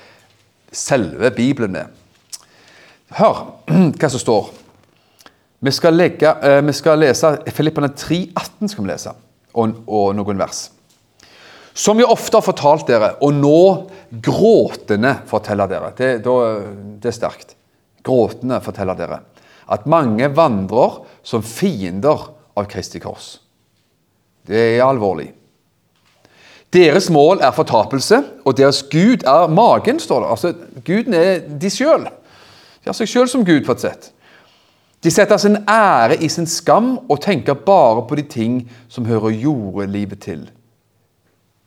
selve 0.74 1.30
Bibelen 1.30 1.76
med. 1.78 1.92
Hør 3.14 3.44
hva 4.00 4.10
som 4.10 4.22
står. 4.22 4.50
Vi 5.62 5.72
skal, 5.72 5.94
legge, 5.94 6.32
uh, 6.42 6.58
vi 6.66 6.74
skal 6.76 6.98
lese 7.00 7.30
Filippene 7.54 7.92
3,18 7.94 8.72
skal 8.72 8.82
vi 8.82 8.90
lese, 8.90 9.14
og, 9.54 9.78
og, 9.86 10.10
noen 10.18 10.42
vers. 10.42 10.66
Som 11.76 12.00
jeg 12.00 12.10
ofte 12.10 12.40
har 12.40 12.44
fortalt 12.44 12.88
dere, 12.88 13.14
og 13.22 13.36
nå 13.36 13.62
gråtende 14.24 15.12
forteller 15.28 15.70
dere. 15.70 15.92
Det, 15.94 16.10
det 16.24 17.10
er 17.10 17.14
sterkt. 17.14 17.52
Gråtende 18.06 18.58
forteller 18.64 18.98
dere. 18.98 19.20
At 19.72 19.86
mange 19.90 20.28
vandrer 20.32 21.02
som 21.26 21.42
fiender 21.42 22.28
av 22.56 22.68
Kristi 22.70 23.00
kors. 23.02 23.36
Det 24.46 24.60
er 24.76 24.84
alvorlig. 24.86 25.32
Deres 26.74 27.08
mål 27.10 27.40
er 27.42 27.54
fortapelse, 27.54 28.18
og 28.44 28.56
deres 28.58 28.82
Gud 28.90 29.24
er 29.26 29.50
magen, 29.50 29.98
står 30.02 30.22
det. 30.22 30.30
Altså, 30.30 30.52
Guden 30.86 31.14
er 31.14 31.40
de 31.60 31.70
sjøl. 31.70 32.06
De 32.06 32.90
har 32.90 32.96
seg 32.96 33.10
sjøl 33.10 33.30
som 33.30 33.44
Gud, 33.46 33.64
på 33.66 33.74
et 33.74 33.86
sett. 33.86 34.10
De 35.04 35.10
setter 35.12 35.38
sin 35.38 35.58
ære 35.70 36.18
i 36.22 36.28
sin 36.32 36.48
skam 36.50 36.96
og 37.06 37.20
tenker 37.22 37.58
bare 37.66 38.02
på 38.08 38.18
de 38.18 38.24
ting 38.26 38.60
som 38.90 39.06
hører 39.06 39.34
jordelivet 39.34 40.22
til. 40.24 40.46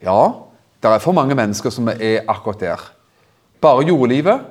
Ja, 0.04 0.32
det 0.80 0.92
er 0.92 1.04
for 1.04 1.16
mange 1.16 1.36
mennesker 1.36 1.72
som 1.74 1.88
er 1.92 2.26
akkurat 2.28 2.60
der. 2.64 2.84
Bare 3.62 3.86
jordelivet. 3.88 4.46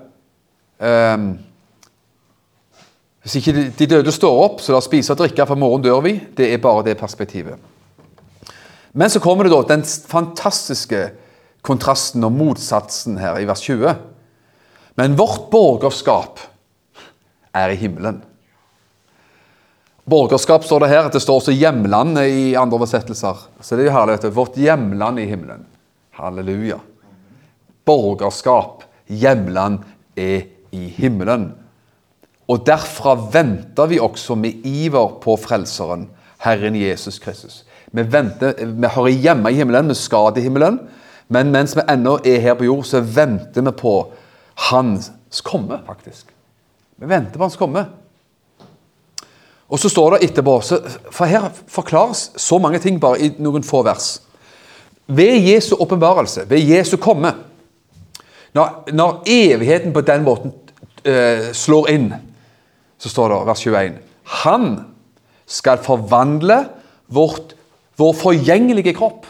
Um, 0.78 1.38
hvis 3.28 3.42
ikke 3.42 3.66
de 3.76 3.86
døde 3.90 4.12
står 4.14 4.38
opp, 4.40 4.60
så 4.64 4.72
la 4.72 4.78
oss 4.80 4.86
spise 4.88 5.12
og 5.12 5.18
drikke, 5.20 5.44
for 5.44 5.60
morgen 5.60 5.82
dør 5.84 5.98
vi. 6.00 6.14
Det 6.32 6.46
er 6.48 6.62
bare 6.64 6.86
det 6.86 6.94
perspektivet. 6.96 7.60
Men 8.96 9.12
så 9.12 9.20
kommer 9.20 9.44
det 9.44 9.52
da 9.52 9.58
den 9.68 9.84
fantastiske 9.84 11.10
kontrasten 11.60 12.24
og 12.24 12.32
motsatsen 12.32 13.18
her 13.20 13.36
i 13.36 13.44
vers 13.44 13.60
20. 13.66 13.92
Men 14.96 15.18
vårt 15.20 15.50
borgerskap 15.52 16.40
er 17.52 17.74
i 17.74 17.76
himmelen. 17.76 18.22
Borgerskap 20.08 20.64
står 20.64 20.86
det 20.86 20.90
her. 20.94 21.12
Det 21.12 21.20
står 21.20 21.42
også 21.42 21.52
'hjemlandet' 21.52 22.32
i 22.32 22.56
andre 22.56 22.80
oversettelser. 22.80 23.44
Så 23.60 23.76
det 23.76 23.84
er 23.84 23.90
jo 23.92 23.98
herlig. 23.98 24.34
Vårt 24.34 24.56
hjemland 24.56 25.20
i 25.20 25.28
himmelen. 25.28 25.66
Halleluja. 26.16 26.80
Borgerskap, 27.84 28.88
hjemland, 29.06 29.84
er 30.16 30.48
i 30.72 30.88
himmelen. 30.88 31.52
Og 32.48 32.64
derfra 32.66 33.14
venter 33.32 33.90
vi 33.90 34.00
også 34.00 34.34
med 34.34 34.64
iver 34.64 35.18
på 35.20 35.36
Frelseren, 35.36 36.08
Herren 36.44 36.76
Jesus 36.76 37.18
Kristus. 37.18 37.64
Vi, 37.92 38.02
venter, 38.12 38.54
vi 38.64 38.88
hører 38.94 39.20
hjemme 39.20 39.52
i 39.52 39.58
himmelen, 39.58 39.88
vi 39.88 39.96
skal 39.96 40.32
til 40.34 40.48
himmelen. 40.48 40.80
Men 41.28 41.52
mens 41.52 41.76
vi 41.76 41.84
ennå 41.88 42.18
er 42.24 42.40
her 42.40 42.56
på 42.56 42.64
jord, 42.64 42.84
så 42.88 43.00
venter 43.00 43.64
vi 43.64 43.72
på 43.76 43.94
Hans 44.68 45.10
komme, 45.44 45.80
faktisk. 45.86 46.32
Vi 46.96 47.08
venter 47.08 47.36
på 47.36 47.44
Hans 47.44 47.56
komme. 47.56 47.84
Og 49.68 49.78
så 49.78 49.90
står 49.92 50.16
det 50.16 50.30
etterpå, 50.30 50.54
for 51.12 51.28
her 51.28 51.50
forklares 51.68 52.30
så 52.36 52.58
mange 52.58 52.78
ting 52.80 53.00
bare 53.00 53.20
i 53.20 53.34
noen 53.38 53.64
få 53.64 53.82
vers. 53.84 54.22
Ved 55.06 55.44
Jesu 55.44 55.74
åpenbarelse, 55.76 56.46
ved 56.48 56.64
Jesu 56.64 56.96
komme, 56.96 57.34
når, 58.56 58.88
når, 58.92 59.22
evigheten 59.26 59.92
på 59.92 60.00
den 60.00 60.24
måten 60.24 60.52
øh, 61.04 61.52
slår 61.52 61.90
inn, 61.92 62.14
så 62.98 63.10
står 63.12 63.32
det 63.32 63.40
vers 63.48 63.64
21 63.64 63.98
Han 64.42 64.68
skal 65.48 65.80
forvandle 65.82 66.64
vårt, 67.08 67.54
vår 67.96 68.12
forgjengelige 68.12 68.94
kropp. 68.98 69.26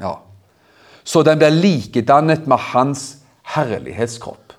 Ja. 0.00 0.16
Så 1.04 1.22
den 1.22 1.38
blir 1.38 1.52
likedannet 1.52 2.46
med 2.48 2.58
hans 2.72 3.18
herlighetskropp. 3.54 4.54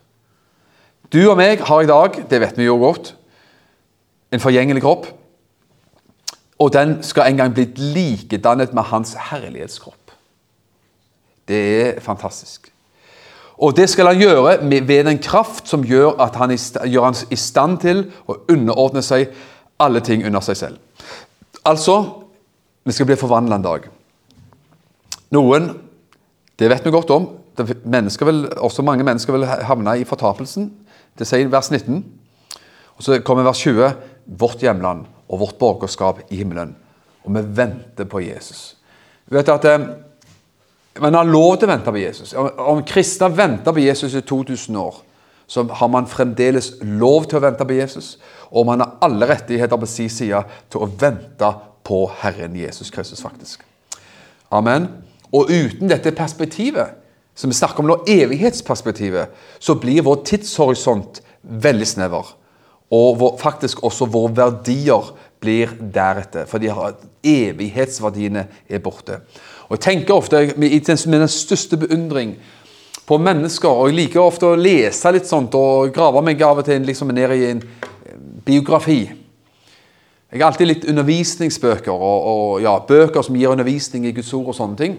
Du 1.13 1.23
og 1.29 1.37
meg 1.39 1.63
har 1.65 1.81
i 1.81 1.89
dag, 1.89 2.21
det 2.29 2.41
vet 2.41 2.57
vi 2.57 2.67
jo 2.67 2.77
godt, 2.81 3.15
en 4.33 4.41
forgjengelig 4.43 4.83
kropp. 4.85 5.07
Og 6.59 6.71
den 6.73 6.99
skal 7.03 7.31
en 7.31 7.41
gang 7.41 7.53
bli 7.55 7.65
likedannet 7.75 8.73
med 8.73 8.87
hans 8.91 9.15
herlighetskropp. 9.31 10.13
Det 11.47 11.61
er 11.81 11.99
fantastisk. 12.01 12.71
Og 13.57 13.75
det 13.75 13.87
skal 13.89 14.09
han 14.11 14.19
gjøre 14.19 14.57
ved 14.67 15.05
den 15.07 15.19
kraft 15.23 15.69
som 15.71 15.85
gjør 15.87 16.17
at 16.23 16.35
han 16.35 16.51
gjør 16.51 17.07
han 17.07 17.19
i 17.31 17.39
stand 17.39 17.79
til 17.85 18.03
å 18.27 18.37
underordne 18.51 19.03
seg 19.05 19.31
alle 19.79 20.01
ting 20.03 20.25
under 20.27 20.43
seg 20.43 20.59
selv. 20.59 21.07
Altså 21.65 22.01
vi 22.85 22.93
skal 22.93 23.07
bli 23.09 23.17
forvandla 23.17 23.57
en 23.57 23.65
dag. 23.65 23.87
Noen, 25.33 25.71
det 26.59 26.69
vet 26.69 26.85
vi 26.85 26.93
godt 26.93 27.13
om, 27.15 27.29
mennesker 27.83 28.27
vil, 28.27 28.43
også 28.61 28.83
mange 28.85 29.05
mennesker 29.07 29.33
vil 29.33 29.47
havne 29.47 29.95
i 29.97 30.05
fortapelsen. 30.05 30.69
Det 31.17 31.25
sier 31.27 31.49
vers 31.49 31.71
19. 31.71 32.03
Og 32.95 33.03
Så 33.03 33.19
kommer 33.25 33.47
vers 33.47 33.63
20. 33.63 33.95
Vårt 34.25 34.61
hjemland 34.63 35.05
og 35.29 35.39
vårt 35.39 35.57
borgerskap 35.59 36.21
i 36.29 36.37
himmelen. 36.43 36.75
Og 37.25 37.33
vi 37.35 37.41
venter 37.57 38.05
på 38.05 38.21
Jesus. 38.21 38.75
Vi 39.25 39.37
vet 39.37 39.49
at 39.49 39.65
man 40.99 41.13
har 41.17 41.27
lov 41.27 41.57
til 41.57 41.67
å 41.67 41.73
vente 41.73 41.91
på 41.91 41.99
Jesus. 41.99 42.33
Om 42.35 42.83
kristne 42.87 43.29
venter 43.35 43.75
på 43.75 43.83
Jesus 43.83 44.15
i 44.15 44.23
2000 44.23 44.77
år, 44.79 45.01
så 45.47 45.63
har 45.77 45.89
man 45.91 46.07
fremdeles 46.09 46.71
lov 46.81 47.27
til 47.29 47.39
å 47.39 47.43
vente 47.43 47.65
på 47.67 47.77
Jesus. 47.77 48.15
Og 48.49 48.65
man 48.65 48.81
har 48.81 48.95
alle 49.05 49.27
rettigheter 49.29 49.77
på 49.77 49.89
sin 49.89 50.09
side 50.09 50.41
til 50.71 50.85
å 50.85 50.89
vente 50.89 51.51
på 51.85 52.05
Herren 52.21 52.55
Jesus 52.57 52.89
Kristus, 52.93 53.21
faktisk. 53.21 53.61
Amen. 54.51 54.87
Og 55.35 55.51
uten 55.51 55.91
dette 55.91 56.15
perspektivet, 56.15 56.95
som 57.35 57.51
vi 57.51 57.57
snakker 57.57 57.83
om 57.83 57.91
nå, 57.91 57.99
evighetsperspektivet, 58.07 59.35
så 59.59 59.75
blir 59.75 60.05
vår 60.05 60.23
tidshorisont 60.25 61.19
veldig 61.43 61.87
snever. 61.87 62.31
Og 62.95 63.19
vår, 63.19 63.35
faktisk 63.41 63.83
også 63.83 64.07
våre 64.09 64.33
verdier 64.37 65.11
blir 65.45 65.71
deretter. 65.93 66.49
For 66.49 66.61
de 66.61 66.73
har, 66.73 66.97
evighetsverdiene 67.23 68.47
er 68.67 68.83
borte. 68.83 69.21
Og 69.69 69.77
Jeg 69.77 69.85
tenker 69.85 70.13
ofte 70.17 70.41
med 70.57 71.19
den 71.19 71.31
største 71.31 71.77
beundring 71.77 72.35
på 73.05 73.17
mennesker, 73.21 73.69
og 73.69 73.89
jeg 73.89 73.99
liker 73.99 74.21
ofte 74.21 74.49
å 74.49 74.57
lese 74.57 75.11
litt 75.13 75.29
sånt 75.29 75.53
og 75.57 75.93
grave 75.93 76.21
meg 76.25 76.41
av 76.41 76.61
og 76.61 76.65
til 76.65 76.85
liksom 76.85 77.13
ned 77.13 77.33
i 77.35 77.51
en 77.51 77.61
biografi. 78.45 79.03
Jeg 80.31 80.41
har 80.41 80.51
alltid 80.51 80.67
litt 80.67 80.87
undervisningsbøker 80.89 81.93
og, 81.93 82.29
og 82.29 82.63
ja, 82.65 82.73
bøker 82.87 83.23
som 83.23 83.37
gir 83.37 83.53
undervisning 83.53 84.07
i 84.09 84.13
Guds 84.15 84.33
ord 84.35 84.51
og 84.51 84.57
sånne 84.57 84.79
ting. 84.79 84.97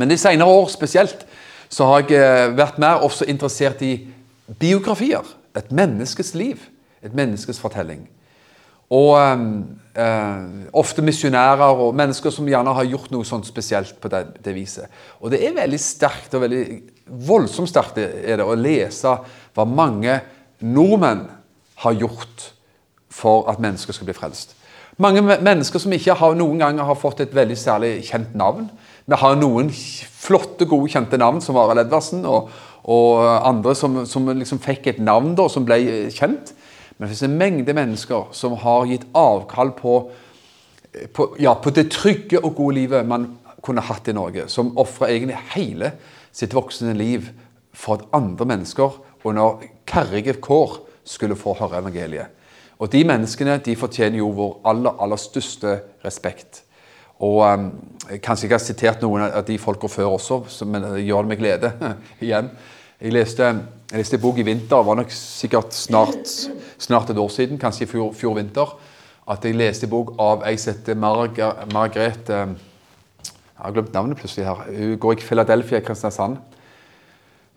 Men 0.00 0.10
de 0.10 0.18
senere 0.18 0.50
år 0.50 0.72
spesielt 0.72 1.26
så 1.70 1.86
har 1.90 2.04
jeg 2.08 2.18
eh, 2.18 2.56
vært 2.56 2.80
mer 2.82 3.04
også 3.04 3.28
interessert 3.30 3.82
i 3.84 3.94
biografier. 4.60 5.28
Et 5.54 5.70
menneskes 5.70 6.34
liv. 6.34 6.66
Et 7.04 7.14
menneskes 7.14 7.60
fortelling. 7.60 8.08
Og 8.94 9.12
eh, 9.18 10.48
ofte 10.76 11.04
misjonærer 11.04 11.84
og 11.84 11.94
mennesker 11.98 12.34
som 12.34 12.48
gjerne 12.48 12.74
har 12.76 12.88
gjort 12.88 13.12
noe 13.14 13.26
sånt 13.26 13.48
spesielt 13.48 13.96
på 14.00 14.10
det, 14.12 14.24
det 14.44 14.54
viset. 14.56 14.90
Og 15.20 15.32
det 15.34 15.42
er 15.44 15.56
veldig 15.56 15.80
sterkt 15.80 16.36
og 16.36 16.44
veldig 16.46 16.64
voldsomt 17.28 17.70
sterkt 17.70 18.00
er 18.00 18.40
det 18.40 18.46
å 18.46 18.56
lese 18.58 19.16
hva 19.54 19.66
mange 19.68 20.18
nordmenn 20.64 21.26
har 21.84 21.96
gjort 21.98 22.50
for 23.12 23.48
at 23.50 23.62
mennesker 23.62 23.94
skal 23.94 24.08
bli 24.08 24.16
frelst. 24.16 24.54
Mange 25.02 25.22
mennesker 25.24 25.82
som 25.82 25.92
ikke 25.94 26.14
har, 26.14 26.36
noen 26.38 26.60
ganger 26.62 26.86
har 26.86 26.98
fått 26.98 27.24
et 27.24 27.34
veldig 27.34 27.56
særlig 27.58 27.96
kjent 28.06 28.34
navn. 28.38 28.68
Vi 29.10 29.18
har 29.18 29.34
noen 29.36 29.72
flotte, 29.74 30.68
gode, 30.70 30.90
kjente 30.92 31.18
navn, 31.18 31.40
som 31.42 31.58
Arild 31.58 31.82
Edvardsen, 31.82 32.22
og, 32.30 32.52
og, 32.86 33.24
andre 33.26 33.74
som, 33.76 34.04
som 34.06 34.30
liksom 34.30 34.62
fikk 34.62 34.86
et 34.92 35.02
navn 35.02 35.34
da, 35.38 35.48
som 35.50 35.66
ble 35.66 35.80
kjent. 36.14 36.54
Men 37.04 37.10
det 37.10 37.18
finnes 37.18 37.30
en 37.30 37.38
mengde 37.38 37.72
mennesker 37.76 38.28
som 38.32 38.54
har 38.56 38.86
gitt 38.88 39.02
avkall 39.12 39.74
på, 39.76 39.90
på, 41.12 41.26
ja, 41.36 41.52
på 41.52 41.68
det 41.76 41.90
trygge 41.92 42.40
og 42.40 42.54
gode 42.56 42.78
livet 42.78 43.04
man 43.04 43.26
kunne 43.60 43.84
hatt 43.84 44.08
i 44.08 44.14
Norge. 44.16 44.46
Som 44.48 44.70
ofrer 44.80 45.12
egentlig 45.12 45.36
hele 45.52 45.90
sitt 46.32 46.56
voksne 46.56 46.94
liv 46.96 47.26
for 47.76 47.98
at 47.98 48.06
andre 48.16 48.46
mennesker 48.48 48.96
under 49.28 49.66
karrige 49.84 50.38
kår 50.40 50.78
skulle 51.04 51.36
få 51.36 51.52
høre 51.58 51.82
evangeliet. 51.82 52.32
Og 52.80 52.88
De 52.88 53.04
menneskene 53.04 53.58
de 53.60 53.76
fortjener 53.76 54.22
jo 54.22 54.32
vår 54.32 54.56
aller, 54.72 54.96
aller 55.04 55.20
største 55.20 55.76
respekt. 56.06 56.62
Og 57.20 57.42
um, 57.44 57.68
Kanskje 58.16 58.48
jeg 58.48 58.56
har 58.56 58.64
sitert 58.64 59.04
noen 59.04 59.26
av 59.28 59.44
de 59.44 59.60
folka 59.60 59.92
før 59.92 60.16
også, 60.16 60.40
men 60.64 60.88
det 60.88 61.04
gjør 61.04 61.28
det 61.28 61.34
med 61.34 61.44
glede 61.44 61.74
igjen. 62.24 62.48
Jeg 63.00 63.10
leste, 63.10 63.46
jeg 63.90 63.98
leste 63.98 64.16
en 64.16 64.22
bok 64.22 64.36
i 64.38 64.44
vinter, 64.46 64.76
det 64.78 64.86
var 64.86 64.98
nok 65.00 65.10
sikkert 65.10 65.74
snart, 65.74 66.28
snart 66.78 67.10
et 67.10 67.18
år 67.18 67.32
siden, 67.32 67.58
kanskje 67.58 67.88
i 67.88 67.90
fjor, 67.90 68.12
fjor 68.14 68.36
vinter, 68.38 68.70
at 69.26 69.44
jeg 69.44 69.56
leste 69.58 69.88
en 69.88 69.92
bok 69.96 70.12
av 70.22 70.44
ei 70.46 70.54
som 70.60 70.76
heter 70.76 70.98
Margrethe 71.00 72.38
eh, 72.38 72.54
Jeg 73.24 73.62
har 73.64 73.74
glemt 73.74 73.94
navnet 73.94 74.18
plutselig 74.20 74.46
her. 74.46 74.62
Hun 74.68 74.98
går 75.00 75.12
i 75.16 75.24
Philadelphia, 75.24 75.80
Kristiansand. 75.80 76.36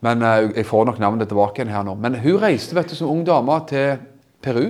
Men 0.06 0.22
uh, 0.22 0.46
Jeg 0.56 0.66
får 0.66 0.86
nok 0.86 1.00
navnet 1.02 1.28
tilbake 1.28 1.60
igjen 1.60 1.74
her 1.74 1.84
nå. 1.84 1.96
Men 2.00 2.16
hun 2.22 2.38
reiste 2.40 2.78
vet 2.78 2.90
du, 2.90 2.96
som 2.96 3.10
ung 3.12 3.26
dame 3.28 3.58
til 3.68 3.98
Peru. 4.42 4.70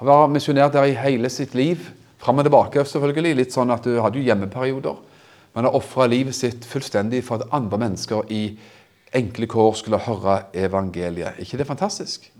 Hun 0.00 0.08
var 0.08 0.32
misjonær 0.32 0.72
der 0.74 0.88
i 0.88 0.96
hele 0.98 1.30
sitt 1.30 1.54
liv. 1.54 1.84
Fram 2.18 2.40
og 2.40 2.48
tilbake, 2.48 2.82
selvfølgelig. 2.88 3.36
Litt 3.36 3.54
sånn 3.54 3.70
at 3.70 3.86
Hun 3.86 4.00
hadde 4.02 4.18
jo 4.18 4.26
hjemmeperioder. 4.26 4.96
Men 5.54 5.68
har 5.68 5.76
ofra 5.78 6.08
livet 6.10 6.34
sitt 6.34 6.64
fullstendig 6.66 7.22
for 7.24 7.38
at 7.38 7.54
andre 7.54 7.78
mennesker 7.84 8.26
i 8.32 8.42
enkle 9.14 9.46
kår 9.46 9.74
skulle 9.74 9.98
høre 9.98 10.42
evangeliet. 10.54 11.32
ikke 11.38 11.58
det 11.58 11.66
fantastisk? 11.66 12.32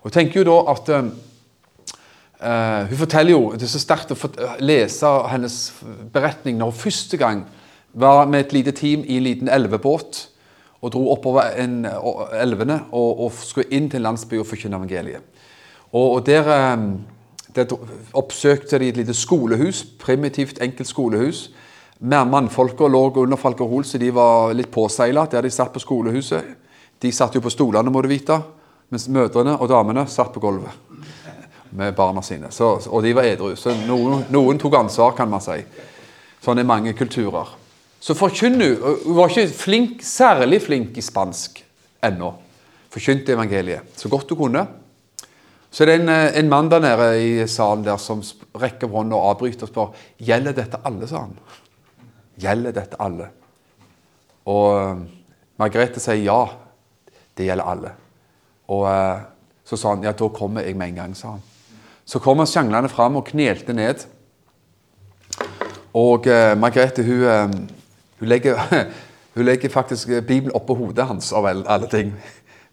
Og 0.00 0.04
jeg 0.04 0.12
tenker 0.12 0.40
jo 0.40 0.46
da 0.46 0.70
at 0.70 0.88
uh, 0.88 1.04
Hun 2.88 2.96
forteller 2.96 3.30
jo 3.30 3.52
Det 3.52 3.62
er 3.62 3.66
så 3.66 3.80
sterkt 3.80 4.12
å 4.12 4.16
lese 4.60 5.06
hennes 5.30 5.74
beretning 6.12 6.58
når 6.58 6.70
hun 6.70 6.80
første 6.80 7.16
gang 7.16 7.46
var 7.92 8.26
med 8.26 8.40
et 8.40 8.52
lite 8.52 8.72
team 8.76 9.04
i 9.06 9.16
en 9.16 9.22
liten 9.22 9.48
elvebåt 9.48 10.28
og 10.80 10.92
dro 10.92 11.12
oppover 11.12 11.56
en, 11.56 11.86
elvene 12.36 12.82
og, 12.92 13.20
og, 13.20 13.32
skulle 13.32 13.72
inn 13.72 13.88
til 13.90 14.02
en 14.02 14.02
landsby 14.02 14.36
og 14.38 14.46
forkynne 14.46 14.76
evangeliet. 14.76 15.22
Og, 15.92 16.10
og 16.10 16.26
der, 16.26 16.76
der, 17.56 17.64
oppsøkte 18.12 18.78
de 18.78 18.88
et 18.88 18.96
lite 18.96 19.14
skolehus, 19.14 19.86
primitivt, 19.98 20.62
enkelt 20.62 20.88
skolehus 20.88 21.50
Mannfolka 21.98 22.88
lå 22.88 23.12
under 23.16 23.46
alkohol, 23.46 23.84
så 23.84 23.98
de 23.98 24.10
var 24.10 24.54
litt 24.54 24.70
påseila 24.70 25.26
der 25.30 25.42
de 25.42 25.50
satt 25.50 25.72
på 25.72 25.80
skolehuset. 25.80 26.44
De 26.98 27.12
satt 27.12 27.34
jo 27.34 27.40
på 27.44 27.52
stolene, 27.52 27.90
må 27.92 28.02
du 28.02 28.08
vite, 28.08 28.36
mens 28.92 29.08
mødrene 29.08 29.56
og 29.56 29.68
damene 29.68 30.06
satt 30.08 30.32
på 30.32 30.40
gulvet 30.40 30.84
med 31.76 31.94
barna 31.94 32.22
sine. 32.22 32.50
Så, 32.50 32.68
og 32.88 33.02
de 33.04 33.12
var 33.16 33.28
edru. 33.28 33.52
Så 33.58 33.74
noen, 33.86 34.24
noen, 34.32 34.58
tok 34.60 34.78
ansvar, 34.78 35.12
kan 35.16 35.28
man 35.28 35.42
si. 35.44 35.58
Sånn 36.44 36.60
er 36.60 36.68
mange 36.68 36.94
kulturer. 36.96 37.50
Så 38.00 38.16
forkynn 38.16 38.56
nå. 38.60 38.70
Hun 39.04 39.16
var 39.18 39.32
ikke 39.32 39.48
flink, 39.56 40.02
særlig 40.04 40.62
flink 40.64 40.96
i 40.96 41.04
spansk 41.04 41.60
ennå. 42.06 42.32
Forkynte 42.92 43.34
evangeliet 43.34 43.98
så 43.98 44.08
godt 44.12 44.32
hun 44.32 44.44
kunne. 44.46 44.64
Så 45.68 45.84
det 45.84 45.98
er 45.98 46.04
en, 46.04 46.12
en 46.40 46.48
mann 46.48 46.70
der 46.72 46.80
nede 46.80 47.08
i 47.20 47.30
salen 47.50 47.84
der 47.84 47.98
som 48.00 48.22
rekker 48.56 48.86
opp 48.86 48.96
hånda 48.96 49.18
og 49.18 49.32
avbryter 49.34 49.66
og 49.66 49.72
spør 49.72 50.06
gjelder 50.24 50.56
dette 50.56 50.80
alle, 50.86 51.08
sa 51.10 51.26
han. 51.26 51.34
Gjelder 52.40 52.74
dette 52.76 52.98
alle? 53.00 53.30
Og 54.46 54.66
uh, 54.76 55.04
Margrethe 55.58 56.00
sier 56.02 56.22
ja, 56.26 56.40
det 57.36 57.48
gjelder 57.48 57.70
alle. 57.72 57.92
Og 58.72 58.84
uh, 58.86 59.24
så 59.66 59.76
sa 59.76 59.94
han 59.94 60.04
ja, 60.06 60.12
da 60.14 60.28
kommer 60.30 60.62
jeg 60.62 60.76
med 60.76 60.92
en 60.92 61.00
gang, 61.00 61.16
sa 61.16 61.36
han. 61.36 61.44
Så 62.06 62.20
kom 62.22 62.38
han 62.38 62.46
sjanglende 62.46 62.88
fram 62.88 63.18
og 63.18 63.26
knelte 63.26 63.74
ned. 63.74 64.04
Og 65.96 66.26
eh, 66.30 66.52
Margrethe 66.58 67.02
hun, 67.02 67.54
hun, 68.20 68.28
legger, 68.28 68.60
hun, 69.34 69.44
legger, 69.44 69.72
faktisk 69.72 70.08
Bibelen 70.28 70.54
oppå 70.54 70.76
hodet 70.78 71.06
hans 71.08 71.32
av 71.32 71.48
alle 71.48 71.88
ting. 71.90 72.12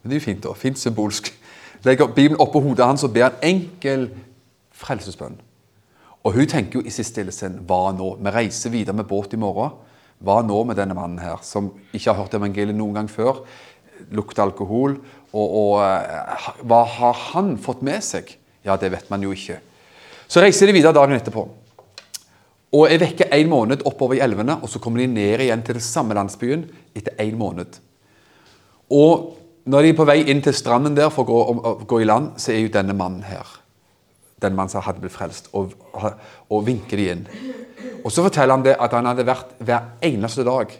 Men 0.03 0.11
det 0.11 0.17
er 0.17 0.21
jo 0.21 0.25
fint, 0.25 0.43
da. 0.43 0.53
Fint 0.53 0.79
symbolsk. 0.79 1.31
legger 1.83 2.07
Bibelen 2.07 2.39
oppå 2.39 2.61
hodet 2.61 2.85
hans 2.85 3.03
og 3.03 3.13
ber 3.13 3.31
en 3.31 3.41
enkel 3.55 4.09
frelsesbønn. 4.71 5.39
Og 6.23 6.37
hun 6.37 6.47
tenker 6.47 6.79
jo 6.79 6.85
i 6.85 6.91
siste 6.93 7.17
stillesinn 7.17 7.59
hva 7.67 7.91
nå? 7.95 8.13
Vi 8.23 8.31
reiser 8.31 8.71
videre 8.71 8.95
med 8.95 9.09
båt 9.09 9.35
i 9.35 9.39
morgen. 9.39 9.75
Hva 10.23 10.39
nå 10.45 10.61
med 10.63 10.77
denne 10.79 10.95
mannen 10.95 11.19
her, 11.19 11.41
som 11.43 11.67
ikke 11.91 12.13
har 12.13 12.21
hørt 12.21 12.37
evangeliet 12.37 12.77
noen 12.77 12.95
gang 12.95 13.09
før? 13.11 13.41
Lukter 14.15 14.45
alkohol. 14.45 14.95
Og, 15.33 15.43
og 15.43 15.73
uh, 15.83 16.47
hva 16.63 16.83
har 16.95 17.19
han 17.33 17.57
fått 17.59 17.83
med 17.83 17.99
seg? 18.05 18.31
Ja, 18.63 18.77
det 18.79 18.93
vet 18.93 19.09
man 19.11 19.25
jo 19.25 19.33
ikke. 19.35 19.59
Så 20.31 20.39
reiser 20.39 20.69
de 20.69 20.77
videre 20.77 20.95
dagen 20.95 21.17
etterpå. 21.17 21.43
Og 22.73 22.87
er 22.87 23.01
vekke 23.03 23.27
en 23.35 23.49
måned 23.51 23.83
oppover 23.85 24.17
i 24.17 24.23
elvene, 24.23 24.55
og 24.63 24.71
så 24.71 24.79
kommer 24.81 25.03
de 25.03 25.11
ned 25.11 25.43
igjen 25.43 25.61
til 25.65 25.77
den 25.77 25.85
samme 25.85 26.15
landsbyen 26.17 26.63
etter 26.95 27.19
en 27.21 27.35
måned. 27.37 27.75
Og 28.95 29.33
når 29.69 29.83
de 29.83 29.91
er 29.91 29.99
på 29.99 30.07
vei 30.07 30.21
inn 30.31 30.41
til 30.43 30.55
stranden 30.55 30.95
der 30.97 31.11
for 31.13 31.27
å 31.27 31.29
gå, 31.29 31.43
å 31.53 31.75
gå 31.89 31.99
i 32.01 32.07
land, 32.07 32.33
så 32.41 32.55
er 32.55 32.63
jo 32.63 32.71
denne 32.73 32.95
mannen 32.97 33.27
her. 33.27 33.59
Den 34.43 34.55
mannen 34.57 34.71
som 34.73 34.83
hadde 34.83 35.01
blitt 35.01 35.15
frelst, 35.15 35.49
og, 35.55 35.73
og 36.51 36.65
vinker 36.67 36.99
de 36.99 37.09
inn. 37.13 37.27
Og 38.03 38.11
så 38.11 38.25
forteller 38.25 38.57
han 38.57 38.65
det 38.65 38.75
at 38.75 38.95
han 38.95 39.07
hadde 39.07 39.25
vært 39.27 39.55
hver 39.63 39.93
eneste 40.03 40.43
dag 40.47 40.73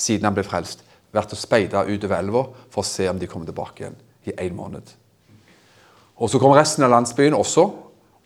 siden 0.00 0.28
han 0.28 0.36
ble 0.36 0.44
frelst, 0.46 0.82
vært 1.12 1.34
og 1.34 1.40
speida 1.40 1.84
utover 1.84 2.20
elva 2.20 2.46
for 2.70 2.82
å 2.82 2.88
se 2.88 3.08
om 3.10 3.18
de 3.20 3.28
kom 3.28 3.44
tilbake 3.46 3.84
igjen 3.84 3.98
i 4.30 4.36
en 4.46 4.56
måned. 4.56 4.94
Og 6.20 6.30
Så 6.30 6.38
kom 6.38 6.52
resten 6.52 6.84
av 6.84 6.92
landsbyen 6.92 7.36
også 7.36 7.64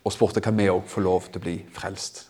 og 0.05 0.13
spurte 0.13 0.43
om 0.49 0.57
vi 0.59 0.69
òg 0.69 0.83
få 0.87 1.01
lov 1.01 1.29
til 1.29 1.39
å 1.39 1.45
bli 1.45 1.55
frelst. 1.73 2.25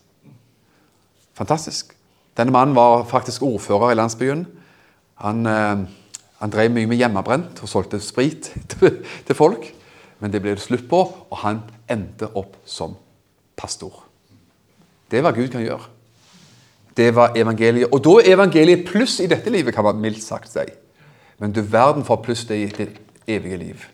Fantastisk. 1.36 1.91
Denne 2.38 2.54
mannen 2.54 2.75
var 2.75 3.04
faktisk 3.10 3.43
ordfører 3.43 3.91
i 3.91 3.97
landsbyen. 3.99 4.45
Han, 5.23 5.45
eh, 5.45 5.82
han 6.39 6.54
drev 6.54 6.71
mye 6.71 6.88
med 6.88 6.97
hjemmebrent 6.99 7.62
og 7.63 7.69
solgte 7.69 7.99
sprit 7.99 8.51
til 9.28 9.36
folk. 9.36 9.67
Men 10.19 10.32
det 10.32 10.41
ble 10.43 10.56
det 10.56 10.63
slutt 10.63 10.88
på, 10.89 11.01
og 11.30 11.41
han 11.41 11.62
endte 11.91 12.30
opp 12.39 12.56
som 12.65 12.95
pastor. 13.60 14.04
Det 15.12 15.19
er 15.19 15.25
hva 15.25 15.34
Gud 15.36 15.51
kan 15.54 15.63
gjøre. 15.63 15.91
Det 16.95 17.10
var 17.15 17.36
evangeliet. 17.36 17.91
Og 17.91 17.99
da 18.04 18.15
er 18.21 18.38
evangeliet 18.38 18.86
pluss 18.88 19.19
i 19.19 19.28
dette 19.28 19.51
livet, 19.51 19.75
kan 19.75 19.84
man 19.84 19.99
mildt 20.01 20.23
sagt 20.23 20.51
si. 20.51 20.63
Men 21.39 21.51
du 21.51 21.60
verden 21.62 22.06
for 22.08 22.23
pluss 22.23 22.45
det 22.47 22.62
i 22.62 22.71
ditt 22.71 23.01
evige 23.28 23.60
liv. 23.60 23.86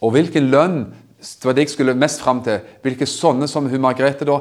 Og 0.00 0.14
hvilken 0.16 0.48
lønn 0.48 0.82
det 1.20 1.44
var 1.44 1.52
det 1.52 1.66
jeg 1.66 1.74
skulle 1.74 1.94
mest 1.94 2.22
fram 2.24 2.40
til. 2.44 2.62
Hvilke 2.80 3.04
sånne 3.08 3.48
som 3.50 3.66
hun 3.68 3.82
Margrethe 3.84 4.24
da 4.24 4.38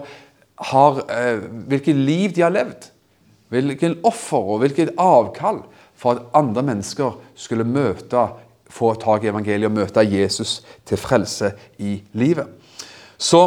har 0.72 1.02
eh, 1.12 1.42
Hvilket 1.68 1.96
liv 1.96 2.32
de 2.36 2.46
har 2.46 2.54
levd. 2.56 2.88
Hvilken 3.52 3.98
offer 4.08 4.54
og 4.54 4.62
hvilket 4.64 4.94
avkall 4.96 5.64
for 6.00 6.16
at 6.16 6.38
andre 6.38 6.64
mennesker 6.64 7.18
skulle 7.36 7.68
møte, 7.68 8.30
få 8.70 8.94
tak 9.02 9.24
i 9.24 9.32
evangeliet 9.32 9.70
og 9.70 9.76
møte 9.76 10.06
Jesus 10.06 10.60
til 10.88 11.00
frelse 11.02 11.52
i 11.82 11.98
livet. 12.14 12.48
Så 13.18 13.42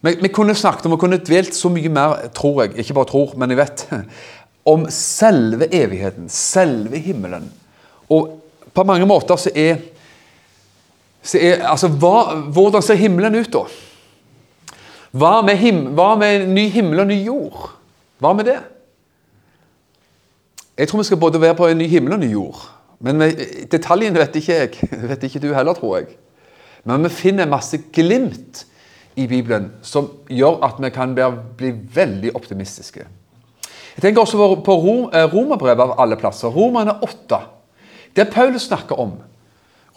vi, 0.00 0.28
kunne 0.28 0.54
snakket 0.54 0.86
om, 0.86 0.94
vi 0.94 1.00
kunne 1.00 1.20
dvelt 1.22 1.54
så 1.54 1.70
mye 1.72 1.90
mer, 1.92 2.28
tror 2.34 2.64
jeg, 2.64 2.78
ikke 2.78 2.96
bare 2.96 3.10
tror, 3.10 3.34
men 3.36 3.50
jeg 3.52 3.60
vet, 3.60 3.86
om 4.72 4.86
selve 4.92 5.68
evigheten, 5.74 6.28
selve 6.32 6.98
himmelen. 7.02 7.50
Og 8.08 8.38
på 8.74 8.84
mange 8.84 9.06
måter 9.06 9.36
så 9.36 9.52
er, 9.54 9.82
så 11.22 11.38
er 11.42 11.66
altså, 11.68 11.88
hva, 11.88 12.34
Hvordan 12.54 12.82
ser 12.82 13.00
himmelen 13.00 13.40
ut, 13.40 13.52
da? 13.52 13.66
Hva 15.18 15.38
med, 15.42 15.56
him 15.56 15.86
hva 15.96 16.12
med 16.20 16.50
ny 16.52 16.68
himmel 16.70 17.00
og 17.02 17.08
ny 17.08 17.16
jord? 17.24 17.70
Hva 18.20 18.34
med 18.36 18.50
det? 18.50 18.58
Jeg 20.78 20.88
tror 20.88 21.00
vi 21.00 21.08
skal 21.08 21.20
både 21.20 21.40
være 21.40 21.56
på 21.58 21.66
en 21.66 21.78
ny 21.80 21.88
himmel 21.90 22.14
og 22.14 22.20
ny 22.22 22.28
jord. 22.32 22.60
Men 23.04 23.22
detaljene 23.70 24.18
vet 24.18 24.40
ikke 24.40 24.56
jeg. 24.56 24.72
Det 24.90 25.08
vet 25.12 25.28
ikke 25.28 25.42
du 25.42 25.52
heller, 25.54 25.76
tror 25.78 26.00
jeg. 26.00 26.16
Men 26.88 27.04
vi 27.06 27.12
finner 27.12 27.50
masse 27.50 27.78
glimt 27.94 28.64
i 29.18 29.26
Bibelen 29.30 29.70
som 29.82 30.08
gjør 30.30 30.60
at 30.66 30.78
vi 30.82 30.90
kan 30.94 31.14
bli 31.14 31.72
veldig 31.94 32.34
optimistiske. 32.38 33.06
Jeg 33.98 34.02
tenker 34.02 34.22
også 34.22 34.60
på 34.62 34.74
eh, 35.10 35.24
Romerbrevet 35.26 35.82
av 35.82 35.96
alle 35.98 36.18
plasser. 36.18 36.52
Romerne 36.54 36.94
8. 37.02 37.40
Det 38.14 38.28
Paulus 38.30 38.68
snakker 38.70 38.98
om. 38.98 39.16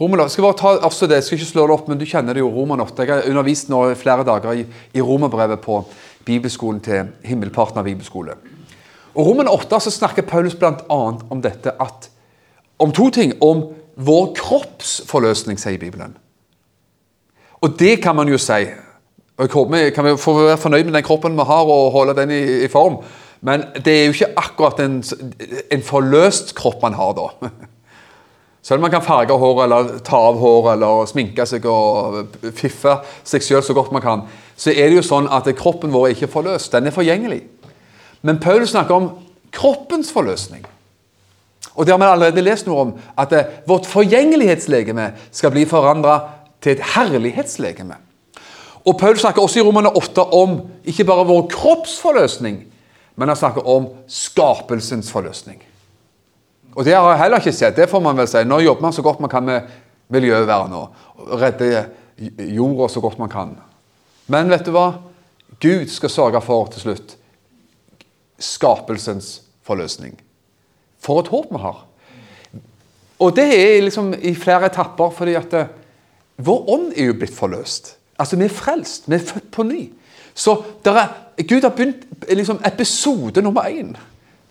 Jeg 0.02 0.30
skal 0.34 0.44
bare 0.44 0.58
ta 0.58 0.70
også 0.88 1.06
det, 1.06 1.20
jeg 1.20 1.24
skal 1.24 1.38
ikke 1.38 1.46
slå 1.52 1.64
det 1.68 1.74
opp, 1.76 1.90
men 1.90 2.00
du 2.00 2.08
kjenner 2.10 2.34
det 2.34 2.42
jo, 2.42 2.50
Roman 2.50 2.82
8. 2.82 3.04
Jeg 3.06 3.14
har 3.14 3.28
undervist 3.30 3.70
nå 3.70 3.84
flere 3.94 4.26
dager 4.26 4.58
i, 4.58 4.64
i 4.98 5.02
Romerbrevet 5.02 5.62
på 5.62 5.84
bibelskolen 6.26 6.80
til 6.82 7.12
Himmelpartner 7.22 7.86
bibelskole. 7.86 8.34
Og 9.14 9.28
Roman 9.28 9.52
8 9.52 9.80
så 9.86 9.94
snakker 9.94 10.26
Paulus 10.26 10.56
bl.a. 10.58 10.74
om 10.90 11.44
dette 11.44 11.76
at 11.78 12.10
om 12.82 12.92
to 12.92 13.10
ting. 13.14 13.36
Om 13.42 13.66
vår 14.02 14.32
kroppsforløsning, 14.38 15.60
sier 15.60 15.80
Bibelen. 15.80 16.16
Og 17.62 17.76
det 17.80 18.00
kan 18.02 18.16
man 18.18 18.30
jo 18.30 18.40
si. 18.42 18.64
Vi 19.42 19.48
kan 19.96 20.06
vi 20.06 20.18
få 20.18 20.34
være 20.38 20.58
fornøyd 20.58 20.86
med 20.90 20.94
den 20.94 21.06
kroppen 21.06 21.38
vi 21.38 21.46
har, 21.46 21.66
og 21.66 21.92
holde 21.92 22.16
den 22.18 22.32
i, 22.32 22.42
i 22.66 22.68
form. 22.68 23.02
Men 23.42 23.64
det 23.86 23.94
er 23.94 24.06
jo 24.06 24.16
ikke 24.16 24.34
akkurat 24.38 24.80
en, 24.80 25.04
en 25.72 25.84
forløst 25.84 26.56
kropp 26.58 26.82
man 26.82 26.98
har 26.98 27.14
da. 27.18 27.30
Selv 28.62 28.78
om 28.78 28.82
man 28.86 28.92
kan 28.94 29.02
farge 29.02 29.34
håret 29.34 29.64
eller 29.64 29.96
ta 30.06 30.20
av 30.30 30.38
håret 30.38 30.76
eller 30.76 31.08
sminke 31.10 31.46
seg 31.50 31.66
og 31.66 32.36
fiffe 32.54 33.00
seg 33.26 33.42
sjøl 33.42 33.64
så 33.66 33.74
godt 33.74 33.90
man 33.96 34.04
kan, 34.06 34.22
så 34.54 34.70
er 34.70 34.92
det 34.92 35.00
jo 35.00 35.08
sånn 35.08 35.30
at 35.34 35.50
kroppen 35.58 35.94
vår 35.94 36.12
er 36.12 36.14
ikke 36.14 36.30
forløst. 36.30 36.70
Den 36.76 36.86
er 36.86 36.94
forgjengelig. 36.94 37.42
Men 38.22 38.38
Paul 38.40 38.68
snakker 38.70 38.94
om 38.94 39.10
kroppens 39.52 40.14
forløsning. 40.14 40.62
Og 41.76 41.86
det 41.86 41.94
har 41.94 42.00
vi 42.02 42.08
allerede 42.10 42.44
lest 42.44 42.68
noe 42.68 42.86
om. 42.86 42.94
At 43.20 43.34
vårt 43.68 43.88
forgjengelighetslegeme 43.90 45.12
skal 45.32 45.54
bli 45.54 45.66
forandra 45.70 46.18
til 46.62 46.76
et 46.76 46.86
herlighetslegeme. 46.96 47.96
Og 48.86 48.98
Paul 48.98 49.18
snakker 49.20 49.44
også 49.44 49.62
i 49.62 49.66
Romane 49.66 49.92
8 49.96 50.26
om 50.34 50.58
ikke 50.90 51.06
bare 51.06 51.28
vår 51.30 51.46
kroppsforløsning, 51.54 52.64
men 53.16 53.30
han 53.30 53.38
snakker 53.38 53.68
om 53.70 53.88
skapelsens 54.10 55.12
forløsning. 55.14 55.62
Og 56.76 56.86
det 56.86 56.96
har 56.96 57.10
jeg 57.12 57.22
heller 57.22 57.44
ikke 57.44 57.54
sett. 57.54 57.76
Det 57.78 57.90
får 57.90 58.02
man 58.04 58.18
vel 58.18 58.30
si. 58.32 58.42
Nå 58.48 58.62
jobber 58.64 58.88
man 58.88 58.96
så 58.96 59.04
godt 59.06 59.20
man 59.20 59.30
kan 59.30 59.46
med 59.46 59.70
miljøvern 60.12 60.74
og 60.76 61.34
redde 61.42 61.86
jorda 62.52 62.88
så 62.90 63.04
godt 63.04 63.20
man 63.20 63.32
kan. 63.32 63.56
Men 64.32 64.50
vet 64.50 64.66
du 64.66 64.72
hva? 64.76 64.94
Gud 65.62 65.92
skal 65.92 66.10
sørge 66.10 66.42
for 66.42 66.72
til 66.72 66.86
slutt 66.86 67.18
skapelsens 68.42 69.42
forløsning. 69.68 70.16
For 71.02 71.22
et 71.22 71.32
håp 71.34 71.50
vi 71.52 71.62
har. 71.62 71.80
Og 73.22 73.36
det 73.38 73.48
er 73.54 73.82
liksom 73.86 74.14
i 74.18 74.34
flere 74.38 74.70
etapper, 74.72 75.10
fordi 75.14 75.34
at 75.38 75.54
eh, 75.58 75.74
vår 76.42 76.70
ånd 76.74 76.94
er 76.96 77.12
jo 77.12 77.18
blitt 77.20 77.36
forløst. 77.36 77.96
Altså, 78.20 78.38
Vi 78.38 78.46
er 78.46 78.54
frelst. 78.54 79.10
Vi 79.10 79.16
er 79.16 79.26
født 79.26 79.52
på 79.52 79.64
ny. 79.64 79.92
Så 80.34 80.56
er, 80.86 81.08
Gud 81.48 81.62
har 81.62 81.70
begynt 81.76 82.06
liksom, 82.30 82.62
episode 82.66 83.42
nummer 83.42 83.62
én. 83.62 83.96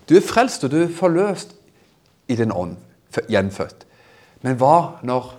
Du 0.09 0.15
er 0.15 0.21
frelst, 0.21 0.63
og 0.63 0.71
du 0.71 0.83
er 0.83 0.93
forløst 0.95 1.55
i 2.27 2.35
din 2.35 2.51
ånd, 2.51 2.77
gjenfødt. 3.29 3.85
Men 4.41 4.57
hva 4.59 4.99
når 5.03 5.33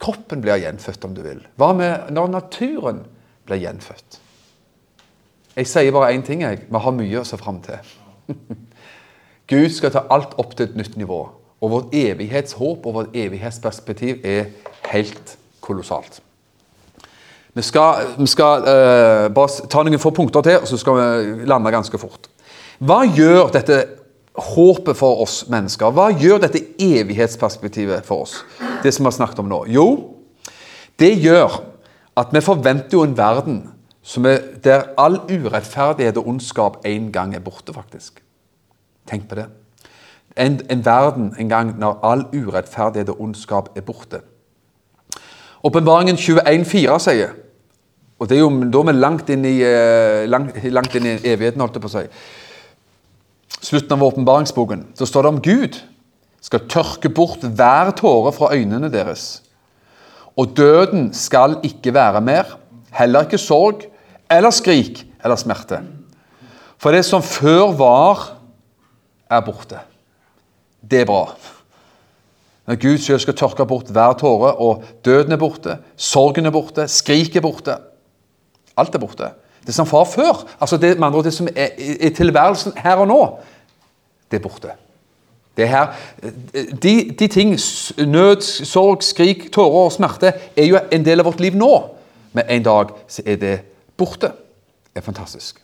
kroppen 0.00 0.40
blir 0.40 0.60
gjenfødt, 0.62 1.04
om 1.04 1.14
du 1.14 1.22
vil? 1.22 1.44
Hva 1.56 1.72
med 1.76 2.10
når 2.14 2.32
naturen 2.32 3.04
blir 3.46 3.62
gjenfødt? 3.62 4.20
Jeg 5.56 5.66
sier 5.66 5.92
bare 5.92 6.14
én 6.14 6.22
ting. 6.26 6.42
jeg. 6.42 6.62
Vi 6.70 6.78
har 6.78 6.92
mye 6.96 7.20
å 7.20 7.24
se 7.26 7.36
fram 7.36 7.60
til. 7.62 7.78
Gud 9.50 9.70
skal 9.74 9.90
ta 9.90 10.04
alt 10.14 10.36
opp 10.38 10.54
til 10.56 10.68
et 10.68 10.76
nytt 10.78 10.96
nivå. 11.00 11.20
Og 11.60 11.70
vårt 11.70 11.94
evighetshåp 11.94 12.86
og 12.86 12.94
vårt 12.94 13.16
evighetsperspektiv 13.16 14.22
er 14.24 14.52
helt 14.92 15.36
kolossalt. 15.60 16.20
Vi 17.54 17.62
skal, 17.66 18.12
vi 18.18 18.28
skal 18.30 18.62
uh, 18.62 19.26
bare 19.34 19.66
ta 19.68 19.82
noen 19.82 19.98
få 19.98 20.12
punkter 20.14 20.44
til, 20.46 20.60
og 20.62 20.70
så 20.70 20.78
skal 20.78 21.00
vi 21.00 21.48
lande 21.50 21.72
ganske 21.74 21.98
fort. 21.98 22.30
Hva 22.78 23.02
gjør 23.04 23.50
dette 23.52 23.80
håpet 24.54 24.96
for 24.96 25.24
oss 25.24 25.42
mennesker? 25.50 25.90
Hva 25.92 26.08
gjør 26.14 26.44
dette 26.46 26.62
evighetsperspektivet 26.80 28.06
for 28.06 28.24
oss? 28.24 28.38
Det 28.84 28.94
som 28.94 29.04
vi 29.04 29.10
har 29.10 29.18
snakket 29.18 29.42
om 29.42 29.50
nå? 29.50 29.64
Jo, 29.74 29.86
det 31.00 31.16
gjør 31.18 31.58
at 32.20 32.32
vi 32.32 32.44
forventer 32.44 32.96
jo 32.96 33.04
en 33.04 33.18
verden 33.18 33.60
er, 34.24 34.40
der 34.64 34.88
all 34.98 35.20
urettferdighet 35.28 36.16
og 36.16 36.28
ondskap 36.30 36.80
en 36.86 37.10
gang 37.12 37.34
er 37.34 37.42
borte, 37.44 37.74
faktisk. 37.74 38.22
Tenk 39.10 39.28
på 39.28 39.38
det. 39.38 39.46
En, 40.38 40.60
en 40.70 40.84
verden 40.86 41.34
en 41.38 41.48
gang 41.50 41.74
når 41.78 41.98
all 42.06 42.26
urettferdighet 42.32 43.10
og 43.10 43.20
ondskap 43.20 43.72
er 43.76 43.84
borte. 43.84 44.22
Åpenbaringen 45.66 46.16
21,4 46.16 46.98
sier 47.02 47.38
og 48.20 48.28
det 48.28 48.36
er 48.36 48.42
jo, 48.42 48.50
Da 48.68 48.78
er 48.78 48.92
langt 48.92 49.30
inn 49.32 49.44
i, 49.48 49.62
eh, 49.64 50.26
langt, 50.28 50.52
langt 50.64 50.94
inn 50.94 51.06
i 51.06 51.18
evigheten, 51.24 51.60
holdt 51.60 51.78
jeg 51.78 51.82
på 51.82 51.88
å 51.88 51.94
si 51.94 52.06
slutten 53.60 53.92
av 53.92 54.02
åpenbaringsboken, 54.06 54.86
så 54.96 55.06
står 55.06 55.22
det 55.22 55.28
om 55.28 55.40
Gud 55.44 55.78
skal 56.40 56.66
tørke 56.68 57.10
bort 57.12 57.42
hver 57.44 57.92
tåre 57.96 58.32
fra 58.32 58.54
øynene 58.56 58.88
deres. 58.92 59.42
Og 60.36 60.56
døden 60.56 61.10
skal 61.12 61.58
ikke 61.66 61.92
være 61.94 62.22
mer, 62.24 62.56
heller 62.96 63.26
ikke 63.26 63.38
sorg 63.38 63.84
eller 64.30 64.54
skrik 64.54 65.04
eller 65.22 65.36
smerte. 65.36 65.82
For 66.80 66.96
det 66.96 67.04
som 67.04 67.22
før 67.22 67.74
var, 67.76 68.39
er 69.30 69.40
borte. 69.46 69.80
Det 70.90 71.00
er 71.00 71.08
bra. 71.08 71.24
Når 72.66 72.78
Gud 72.80 72.98
selv 72.98 73.18
skal 73.18 73.36
tørke 73.36 73.66
bort 73.66 73.88
hver 73.90 74.12
tåre, 74.18 74.52
og 74.54 74.84
døden 75.04 75.32
er 75.32 75.40
borte, 75.40 75.78
sorgen 75.96 76.46
er 76.46 76.54
borte, 76.54 76.88
skriket 76.88 77.40
er 77.40 77.46
borte. 77.46 77.76
Alt 78.78 78.94
er 78.94 79.02
borte. 79.02 79.32
Det 79.66 79.74
som 79.74 79.88
var 79.90 80.04
før, 80.04 80.46
altså 80.60 80.76
det, 80.76 80.98
med 80.98 81.06
andre 81.06 81.22
det 81.22 81.34
som 81.34 81.48
er 81.56 81.74
i 81.78 82.10
tilværelsen 82.10 82.72
her 82.76 83.02
og 83.02 83.08
nå, 83.08 83.20
det 84.30 84.38
er 84.38 84.42
borte. 84.42 84.76
Det 85.56 85.64
er 85.64 85.68
her, 85.68 85.86
de, 86.82 87.10
de 87.18 87.26
ting, 87.28 87.50
nød, 88.06 88.40
sorg, 88.40 89.02
skrik, 89.02 89.50
tårer 89.52 89.84
og 89.84 89.92
smerte, 89.92 90.32
er 90.56 90.64
jo 90.64 90.78
en 90.92 91.04
del 91.04 91.20
av 91.20 91.28
vårt 91.28 91.42
liv 91.42 91.58
nå. 91.58 91.72
Men 92.32 92.46
en 92.48 92.62
dag 92.64 92.94
så 93.10 93.22
er 93.26 93.36
det 93.36 93.56
borte. 93.98 94.30
Det 94.90 95.02
er 95.02 95.04
fantastisk. 95.04 95.60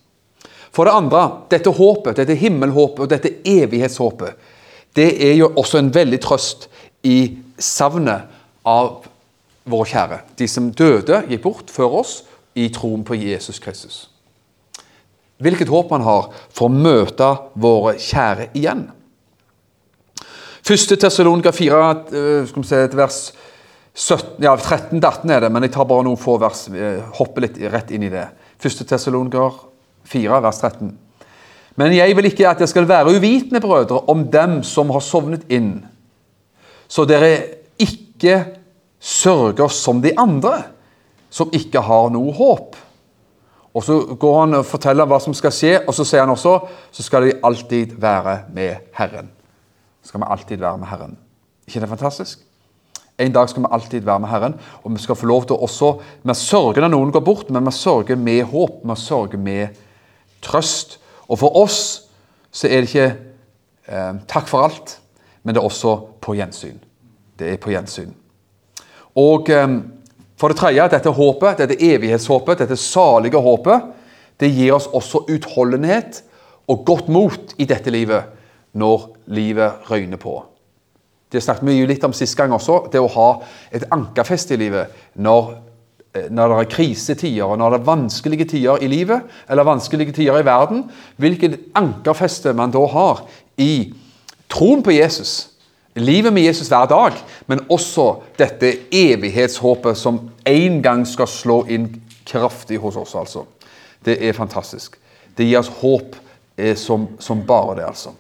For 0.77 0.85
det 0.85 0.93
andre, 0.93 1.23
dette 1.49 1.73
håpet, 1.73 2.19
dette 2.19 2.37
himmelhåpet 2.37 3.07
og 3.07 3.09
dette 3.09 3.33
evighetshåpet, 3.49 4.35
det 4.97 5.09
er 5.25 5.39
jo 5.39 5.49
også 5.57 5.81
en 5.81 5.93
veldig 5.93 6.19
trøst 6.21 6.67
i 7.09 7.39
savnet 7.57 8.27
av 8.69 9.07
våre 9.65 9.89
kjære. 9.89 10.19
De 10.37 10.49
som 10.49 10.69
døde, 10.77 11.23
gikk 11.31 11.43
bort 11.47 11.73
før 11.73 12.03
oss 12.03 12.19
i 12.57 12.69
troen 12.73 13.05
på 13.09 13.17
Jesus 13.17 13.61
Kristus. 13.63 14.07
Hvilket 15.41 15.73
håp 15.73 15.91
man 15.93 16.05
har 16.05 16.29
for 16.49 16.69
å 16.69 16.73
møte 16.73 17.29
våre 17.61 17.97
kjære 18.01 18.51
igjen. 18.57 18.87
Første 20.67 20.97
Tessalonika 21.01 21.53
4, 21.57 21.81
eh, 22.13 22.47
skal 22.49 22.63
vi 22.63 22.69
se, 22.69 22.83
vers 22.97 23.21
17, 23.95 24.43
ja, 24.45 24.53
13-18 24.57 25.33
er 25.33 25.41
det, 25.41 25.53
men 25.53 25.65
jeg 25.65 25.73
tar 25.73 25.89
bare 25.89 26.05
noen 26.05 26.21
få 26.21 26.37
vers. 26.41 26.67
Eh, 26.69 27.01
hopper 27.17 27.47
litt 27.47 27.61
rett 27.73 27.93
inn 27.97 28.05
i 28.05 28.13
det. 28.13 28.27
Første 28.61 28.85
Tessalonika 28.85 29.51
4, 30.07 30.43
vers 30.43 30.63
13. 30.63 30.95
Men 31.77 31.93
jeg 31.93 32.17
vil 32.17 32.31
ikke 32.31 32.49
at 32.49 32.61
jeg 32.61 32.71
skal 32.73 32.89
være 32.89 33.17
uvitende, 33.17 33.61
brødre, 33.61 34.01
om 34.09 34.25
dem 34.33 34.63
som 34.65 34.91
har 34.91 35.05
sovnet 35.05 35.45
inn, 35.53 35.85
så 36.89 37.05
dere 37.05 37.35
ikke 37.83 38.45
sørger 39.03 39.69
som 39.69 40.01
de 40.03 40.15
andre, 40.19 40.63
som 41.31 41.51
ikke 41.53 41.83
har 41.83 42.11
noe 42.15 42.33
håp. 42.33 42.77
Og 43.77 43.85
Så 43.85 43.99
går 44.17 44.41
han 44.41 44.55
og 44.55 44.65
forteller 44.65 45.05
hva 45.05 45.19
som 45.21 45.35
skal 45.37 45.53
skje, 45.53 45.73
og 45.85 45.93
så 45.93 46.05
sier 46.05 46.25
han 46.25 46.33
også 46.33 46.55
så 46.91 47.03
skal 47.05 47.27
de 47.27 47.35
alltid 47.45 47.93
være 48.01 48.39
med 48.57 48.89
Herren. 48.97 49.29
Skal 50.03 50.23
vi 50.23 50.31
alltid 50.31 50.57
være 50.57 50.79
med 50.79 50.89
Herren. 50.89 51.19
ikke 51.67 51.81
det 51.81 51.89
fantastisk? 51.89 52.41
En 53.19 53.33
dag 53.33 53.49
skal 53.49 53.63
vi 53.63 53.69
alltid 53.73 54.01
være 54.01 54.21
med 54.21 54.29
Herren, 54.29 54.55
og 54.85 54.93
vi 54.93 55.03
skal 55.03 55.17
få 55.17 55.27
lov 55.27 55.45
til 55.45 55.57
også 55.57 55.99
Vi 56.23 56.35
sørger 56.35 56.81
når 56.81 56.89
noen 56.89 57.13
går 57.13 57.21
bort, 57.21 57.51
men 57.51 57.67
vi 57.67 57.73
sørger 57.73 58.17
med 58.17 58.43
håp. 58.45 58.81
Vi 58.85 58.97
sørger 58.97 59.39
med 59.39 59.69
trøst. 60.47 60.99
Og 61.27 61.41
for 61.43 61.59
oss 61.59 61.81
så 62.55 62.71
er 62.71 62.81
det 62.81 62.91
ikke 62.91 63.09
eh, 63.11 64.13
takk 64.31 64.49
for 64.49 64.69
alt, 64.69 64.97
men 65.43 65.55
det 65.55 65.61
er 65.61 65.69
også 65.69 65.97
på 66.23 66.37
gjensyn. 66.39 66.79
Det 67.37 67.53
er 67.53 67.61
på 67.61 67.75
gjensyn. 67.75 68.15
Og 69.19 69.51
eh, 69.53 69.69
for 70.37 70.53
det 70.53 70.61
tredje, 70.61 70.89
dette 70.93 71.13
håpet, 71.17 71.63
dette 71.63 71.79
evighetshåpet, 71.81 72.65
dette 72.65 72.77
salige 72.81 73.41
håpet, 73.41 73.93
det 74.41 74.53
gir 74.53 74.75
oss 74.77 74.89
også 74.93 75.25
utholdenhet 75.33 76.21
og 76.69 76.85
godt 76.85 77.09
mot 77.09 77.55
i 77.59 77.65
dette 77.69 77.93
livet 77.93 78.35
når 78.77 79.09
livet 79.33 79.89
røyner 79.89 80.21
på. 80.21 80.35
Det 81.33 81.43
snakket 81.43 81.67
vi 81.67 81.79
jo 81.81 81.89
litt 81.89 82.05
om 82.07 82.15
sist 82.15 82.37
gang 82.39 82.53
også, 82.55 82.85
det 82.93 83.01
å 83.03 83.11
ha 83.17 83.31
et 83.75 83.87
ankerfeste 83.95 84.55
i 84.55 84.61
livet 84.61 84.93
når, 85.15 85.57
når 86.31 86.53
det 86.53 86.59
er 86.59 86.71
krisetider 86.77 87.45
og 87.45 87.59
når 87.59 87.75
det 87.75 87.81
er 87.81 87.89
vanskelige 87.91 88.49
tider 88.55 88.83
i 88.83 88.89
livet 88.91 89.27
eller 89.51 89.67
vanskelige 89.69 90.13
tider 90.17 90.41
i 90.41 90.47
verden. 90.47 90.85
Hvilket 91.17 91.59
ankerfeste 91.75 92.55
man 92.57 92.75
da 92.75 92.85
har 92.93 93.27
i 93.57 93.93
troen 94.53 94.83
på 94.83 94.95
Jesus 94.95 95.57
livet 95.97 96.33
med 96.33 96.43
Jesus 96.43 96.69
hver 96.69 96.87
dag, 96.87 97.17
men 97.47 97.65
også 97.73 98.21
dette 98.39 98.73
evighetshåpet 98.93 99.97
som 99.97 100.21
en 100.47 100.83
gang 100.83 101.07
skal 101.09 101.29
slå 101.31 101.63
inn 101.73 101.89
kraftig 102.27 102.79
hos 102.83 102.97
oss. 102.97 103.15
altså. 103.15 103.45
Det 104.05 104.19
er 104.21 104.37
fantastisk. 104.37 104.99
Det 105.37 105.47
gir 105.47 105.59
oss 105.59 105.73
håp 105.81 106.17
eh, 106.57 106.77
som, 106.77 107.09
som, 107.19 107.43
bare 107.47 107.77
det, 107.77 107.87
altså. 107.89 108.13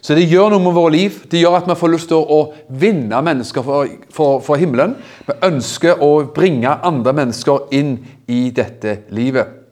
Så 0.00 0.14
det 0.14 0.28
gjør 0.30 0.52
noe 0.52 0.62
med 0.62 0.76
våre 0.76 0.94
liv. 0.94 1.20
Det 1.30 1.40
gjør 1.40 1.58
at 1.58 1.68
vi 1.68 1.76
får 1.78 1.92
lyst 1.92 2.10
til 2.12 2.22
å 2.22 2.40
vinne 2.68 3.20
mennesker 3.26 3.64
for, 3.66 3.92
for, 4.14 4.40
for 4.44 4.60
himmelen. 4.60 4.94
Vi 5.26 5.38
ønsker 5.48 6.02
å 6.04 6.10
bringe 6.36 6.78
andre 6.86 7.14
mennesker 7.16 7.70
inn 7.76 7.96
i 8.30 8.48
dette 8.54 9.00
livet. 9.14 9.62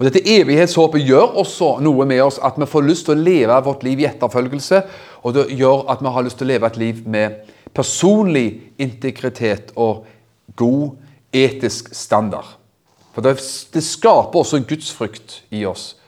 Og 0.00 0.06
Dette 0.08 0.22
evighetshåpet 0.32 1.04
gjør 1.04 1.34
også 1.42 1.74
noe 1.84 2.06
med 2.08 2.22
oss 2.24 2.38
at 2.40 2.56
vi 2.56 2.68
får 2.68 2.86
lyst 2.86 3.04
til 3.08 3.18
å 3.18 3.24
leve 3.26 3.58
vårt 3.66 3.82
liv 3.84 4.00
i 4.00 4.08
etterfølgelse. 4.08 4.80
Og 5.28 5.36
det 5.36 5.50
gjør 5.52 5.84
at 5.92 6.00
vi 6.00 6.12
har 6.14 6.24
lyst 6.24 6.40
til 6.40 6.48
å 6.48 6.52
leve 6.54 6.70
et 6.70 6.80
liv 6.80 7.02
med 7.04 7.50
personlig 7.76 8.46
integritet 8.80 9.74
og 9.76 10.06
god 10.56 10.96
etisk 11.36 11.92
standard. 11.94 12.56
For 13.12 13.26
det, 13.26 13.36
det 13.74 13.82
skaper 13.84 14.40
også 14.40 14.60
en 14.60 14.68
gudsfrykt 14.70 15.42
i 15.52 15.66
oss. 15.68 15.99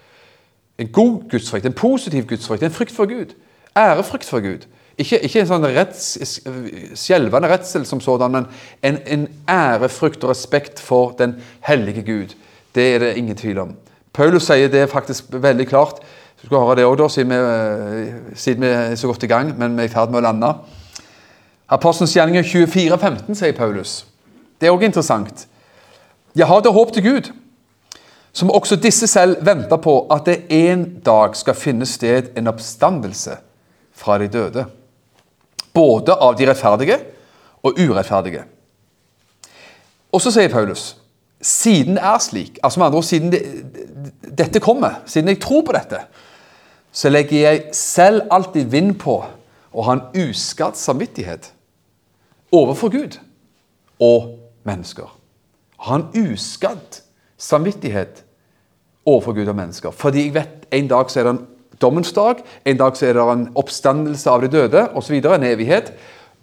En 0.79 0.89
god 0.93 1.31
gudsfrykt, 1.31 1.67
en 1.67 1.73
positiv 1.73 2.27
gudsfrykt, 2.27 2.63
en 2.63 2.71
frykt 2.71 2.93
for 2.93 3.07
Gud. 3.07 3.35
Ærefrykt 3.77 4.29
for 4.29 4.41
Gud. 4.41 4.67
Ikke, 4.99 5.19
ikke 5.25 5.41
en 5.41 5.49
sånn 5.49 5.65
retts, 5.73 6.17
skjelvende 7.01 7.49
redsel 7.49 7.87
som 7.89 8.01
sådan, 8.05 8.35
men 8.35 8.49
en, 8.85 8.99
en 9.07 9.29
ærefrykt 9.49 10.25
og 10.25 10.35
respekt 10.35 10.81
for 10.81 11.15
den 11.19 11.39
hellige 11.65 12.05
Gud. 12.05 12.35
Det 12.75 12.85
er 12.95 12.99
det 12.99 13.15
ingen 13.17 13.37
tvil 13.37 13.63
om. 13.63 13.73
Paulus 14.13 14.45
sier 14.49 14.69
det 14.69 14.91
faktisk 14.93 15.33
veldig 15.33 15.67
klart. 15.69 16.03
Du 16.43 16.47
skal 16.47 16.59
høre 16.59 16.77
det 16.81 16.87
da, 16.99 17.09
siden 17.09 17.33
vi, 17.33 18.13
siden 18.35 18.65
vi 18.67 18.69
er 18.69 18.95
så 19.01 19.07
godt 19.07 19.23
i 19.23 19.31
gang, 19.31 19.55
men 19.59 19.77
vi 19.77 19.87
er 19.87 19.89
i 19.89 19.93
ferd 19.93 20.13
med 20.13 20.21
å 20.21 20.27
lande. 20.27 20.53
Apostelens 21.73 22.13
gjerninger 22.17 22.45
24,15, 22.45 23.35
sier 23.39 23.57
Paulus. 23.57 24.03
Det 24.61 24.69
er 24.69 24.75
også 24.75 24.91
interessant. 24.91 25.47
Jeg 26.37 26.47
har 26.47 26.61
det 26.61 26.73
håp 26.73 26.93
til 26.93 27.07
Gud, 27.07 27.33
som 28.33 28.51
også 28.51 28.77
disse 28.81 29.07
selv 29.07 29.45
venter 29.47 29.77
på, 29.77 30.07
at 30.11 30.27
det 30.27 30.45
en 30.49 30.87
dag 31.05 31.37
skal 31.37 31.57
finne 31.59 31.87
sted 31.87 32.33
en 32.37 32.49
oppstandelse 32.49 33.37
fra 33.93 34.17
de 34.19 34.29
døde. 34.33 34.65
Både 35.75 36.17
av 36.17 36.37
de 36.39 36.49
rettferdige 36.49 36.99
og 37.63 37.79
urettferdige. 37.79 38.45
Og 40.13 40.21
så 40.21 40.33
sier 40.33 40.53
Paulus 40.53 40.93
siden 41.43 41.97
det 41.99 42.05
er 42.07 42.19
slik, 42.23 42.59
altså 42.63 42.81
med 42.81 42.87
andre 42.87 42.99
ord, 43.01 43.05
siden 43.05 43.33
det, 43.33 43.41
dette 44.39 44.61
kommer, 44.63 45.01
siden 45.07 45.29
jeg 45.29 45.41
tror 45.43 45.65
på 45.67 45.75
dette, 45.75 45.99
så 46.93 47.11
legger 47.11 47.41
jeg 47.41 47.63
selv 47.75 48.29
alltid 48.31 48.69
vind 48.71 48.95
på 49.01 49.17
å 49.73 49.85
ha 49.87 49.97
en 49.97 50.29
uskadd 50.29 50.77
samvittighet 50.79 51.51
overfor 52.53 52.93
Gud 52.93 53.17
og 53.99 54.37
mennesker. 54.69 55.09
Ha 55.89 55.99
en 55.99 56.07
uskadd 56.31 57.01
samvittighet 57.43 58.23
overfor 59.07 59.35
Gud 59.37 59.51
og 59.51 59.59
mennesker. 59.59 59.91
Fordi 59.91 60.27
jeg 60.27 60.35
vet 60.37 60.67
en 60.73 60.89
dag 60.91 61.11
så 61.11 61.21
er 61.21 61.29
det 61.29 61.35
en 61.35 61.45
dommens 61.83 62.13
dag, 62.15 62.43
en 62.65 62.79
dag 62.79 62.97
så 62.97 63.09
er 63.09 63.19
det 63.19 63.29
en 63.33 63.47
oppstandelse 63.59 64.31
av 64.31 64.45
de 64.45 64.51
døde 64.53 64.87
osv. 64.95 65.19
En 65.19 65.47
evighet. 65.47 65.93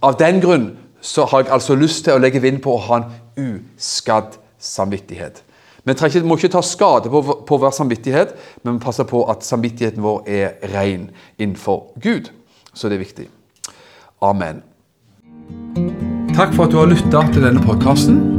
Av 0.03 0.17
den 0.19 0.41
grunn 0.43 0.71
så 1.01 1.25
har 1.31 1.45
jeg 1.45 1.53
altså 1.55 1.75
lyst 1.79 2.03
til 2.05 2.17
å 2.17 2.21
legge 2.21 2.41
vind 2.43 2.61
på 2.63 2.75
å 2.75 2.81
ha 2.89 2.99
en 2.99 3.11
uskadd 3.39 4.35
samvittighet. 4.59 5.43
Vi 5.83 6.21
må 6.27 6.35
ikke 6.35 6.51
ta 6.51 6.61
skade 6.61 7.09
på, 7.09 7.21
på 7.47 7.57
vår 7.57 7.71
samvittighet, 7.71 8.35
men 8.63 8.75
vi 8.75 8.83
passer 8.83 9.07
på 9.07 9.23
at 9.31 9.45
samvittigheten 9.47 10.03
vår 10.03 10.27
er 10.27 10.73
ren 10.75 11.09
innenfor 11.37 11.93
Gud. 12.03 12.29
Så 12.73 12.89
det 12.89 12.99
er 12.99 13.05
viktig. 13.05 13.29
Amen. 14.21 14.61
Takk 16.35 16.53
for 16.53 16.67
at 16.67 16.75
du 16.75 16.81
har 16.83 16.91
lytta 16.91 17.23
til 17.33 17.47
denne 17.47 17.63
podkasten. 17.63 18.38